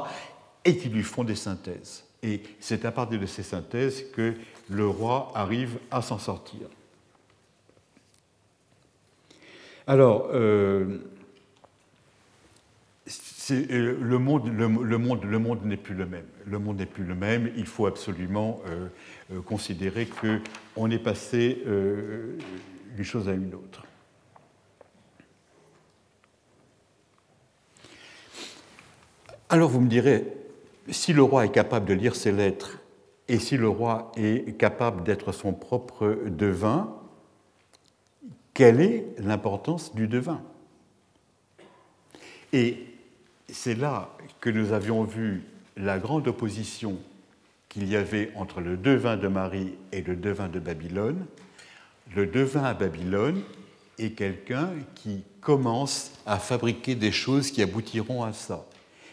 [0.65, 2.03] et qui lui font des synthèses.
[2.23, 4.33] Et c'est à partir de ces synthèses que
[4.69, 6.67] le roi arrive à s'en sortir.
[9.87, 10.99] Alors, euh,
[13.51, 14.67] euh, le monde, le,
[14.97, 16.25] monde, le monde n'est plus le même.
[16.45, 17.51] Le monde n'est plus le même.
[17.55, 23.83] Il faut absolument euh, considérer qu'on est passé d'une chose à une autre.
[29.49, 30.27] Alors vous me direz,
[30.89, 32.79] si le roi est capable de lire ses lettres
[33.27, 36.95] et si le roi est capable d'être son propre devin,
[38.53, 40.41] quelle est l'importance du devin?
[42.53, 42.88] Et
[43.51, 44.09] c'est là
[44.41, 45.43] que nous avions vu
[45.77, 46.97] la grande opposition
[47.67, 51.25] qu'il y avait entre le devin de Marie et le devin de Babylone.
[52.15, 53.41] Le devin à Babylone
[53.99, 58.65] est quelqu'un qui commence à fabriquer des choses qui aboutiront à ça.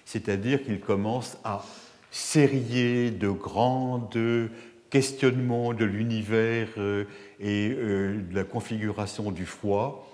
[0.05, 1.65] C'est-à-dire qu'il commence à
[2.11, 4.09] serrer de grands
[4.89, 7.05] questionnements de l'univers euh,
[7.41, 10.06] et euh, de la configuration du foie,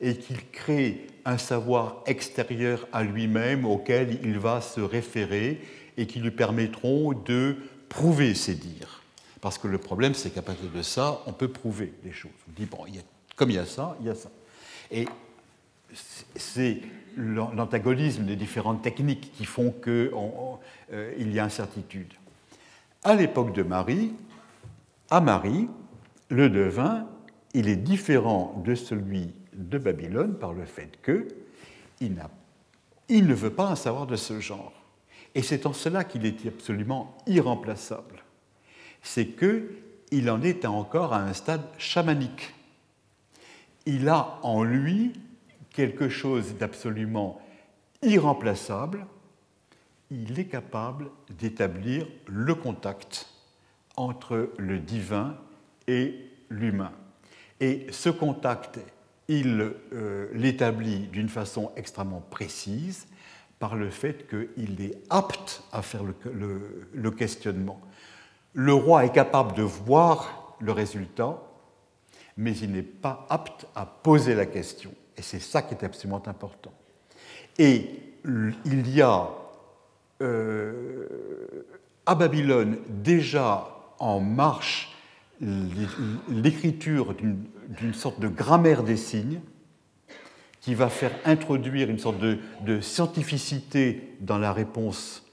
[0.00, 5.60] et qu'il crée un savoir extérieur à lui-même auquel il va se référer
[5.96, 7.56] et qui lui permettront de
[7.88, 9.02] prouver ses dires.
[9.40, 12.30] Parce que le problème, c'est qu'à partir de ça, on peut prouver des choses.
[12.48, 12.84] On dit, bon,
[13.36, 14.30] comme il y a ça, il y a ça.
[14.90, 15.06] Et
[16.36, 16.80] c'est
[17.16, 20.10] l'antagonisme des différentes techniques qui font qu'il
[20.92, 22.12] euh, y a incertitude.
[23.02, 24.12] À l'époque de Marie,
[25.10, 25.68] à Marie,
[26.28, 27.06] le devin,
[27.54, 29.32] il est différent de celui
[29.68, 31.28] de Babylone par le fait que
[32.00, 32.16] il,
[33.08, 34.72] il ne veut pas un savoir de ce genre.
[35.34, 38.24] Et c'est en cela qu'il est absolument irremplaçable.
[39.02, 42.54] C'est qu'il en est encore à un stade chamanique.
[43.86, 45.12] Il a en lui
[45.70, 47.40] quelque chose d'absolument
[48.02, 49.06] irremplaçable.
[50.10, 53.28] Il est capable d'établir le contact
[53.96, 55.36] entre le divin
[55.86, 56.14] et
[56.48, 56.92] l'humain.
[57.60, 58.80] Et ce contact,
[59.30, 63.06] il euh, l'établit d'une façon extrêmement précise
[63.60, 67.80] par le fait qu'il est apte à faire le, questionnement.
[68.54, 71.40] Le roi est capable de voir le résultat,
[72.36, 74.92] mais il n'est pas apte à poser la question.
[75.16, 76.72] Et c'est ça qui est absolument important.
[77.56, 77.88] Et
[78.24, 79.28] il y a
[80.22, 81.06] euh,
[82.04, 83.68] à Babylone déjà
[84.00, 84.89] en marche
[85.40, 89.40] l'écriture d'une sorte de grammaire des signes
[90.60, 95.26] qui va faire introduire une sorte de, scientificité dans la réponse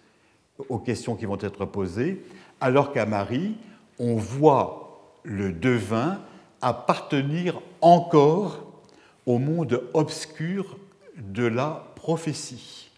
[0.69, 2.23] aux questions qui vont être posées,
[2.61, 3.55] alors qu'à Marie,
[3.99, 6.21] on voit le devin
[6.61, 8.81] appartenir encore
[9.25, 10.77] au monde obscur
[11.17, 12.89] de la prophétie.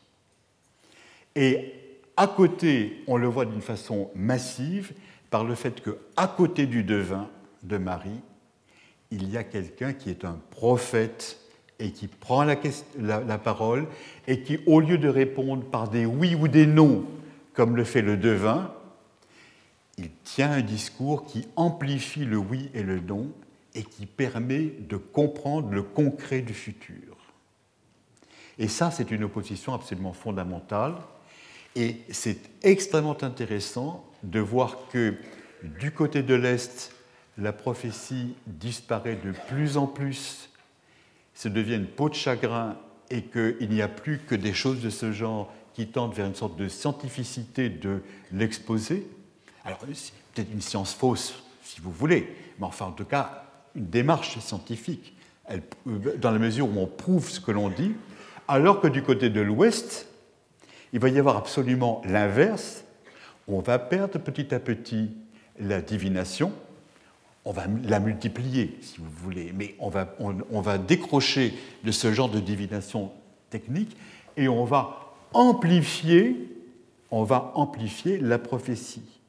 [1.35, 1.73] Et
[2.15, 4.93] à côté, on le voit d'une façon massive,
[5.29, 7.29] par le fait qu'à côté du devin
[7.63, 8.21] de Marie,
[9.11, 11.39] il y a quelqu'un qui est un prophète
[11.79, 12.57] et qui prend la,
[12.97, 13.87] la, parole
[14.27, 17.05] et qui, au lieu de répondre par des oui ou des non,
[17.53, 18.73] comme le fait le devin,
[19.97, 23.31] il tient un discours qui amplifie le oui et le non
[23.75, 27.15] et qui permet de comprendre le concret du futur.
[28.57, 30.95] Et ça, c'est une opposition absolument fondamentale.
[31.75, 35.15] Et c'est extrêmement intéressant de voir que
[35.63, 36.91] du côté de l'Est,
[37.37, 40.49] la prophétie disparaît de plus en plus,
[41.33, 42.77] se devient une peau de chagrin
[43.09, 46.35] et qu'il n'y a plus que des choses de ce genre qui tendent vers une
[46.35, 48.01] sorte de scientificité de
[48.33, 49.07] l'exposé.
[49.63, 53.87] Alors, c'est peut-être une science fausse, si vous voulez, mais enfin, en tout cas, une
[53.87, 55.15] démarche scientifique,
[56.17, 57.93] dans la mesure où on prouve ce que l'on dit,
[58.47, 60.07] alors que du côté de l'Ouest,
[60.91, 62.83] il va y avoir absolument l'inverse,
[63.49, 65.11] on va perdre petit à petit
[65.59, 66.51] la divination,
[67.45, 71.53] on va la multiplier, si vous voulez, mais on va, décrocher
[71.83, 73.11] de ce genre de divination
[73.49, 73.95] technique
[74.37, 76.55] et on va amplifier,
[77.11, 79.19] on va amplifier la prophétie.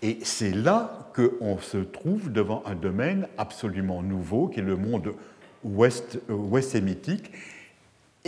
[0.00, 5.12] Et c'est là qu'on se trouve devant un domaine absolument nouveau, qui est le monde
[5.64, 7.32] ouest, euh, ouest sémitique,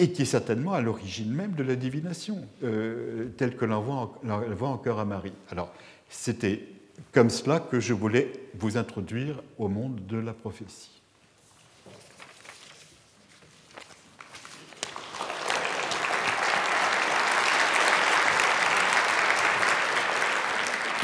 [0.01, 4.19] et qui est certainement à l'origine même de la divination, euh, telle que l'on voit,
[4.71, 5.35] encore à Marie.
[5.51, 5.71] Alors,
[6.09, 6.67] c'était
[7.13, 11.03] comme cela que je voulais vous introduire au monde de la prophétie.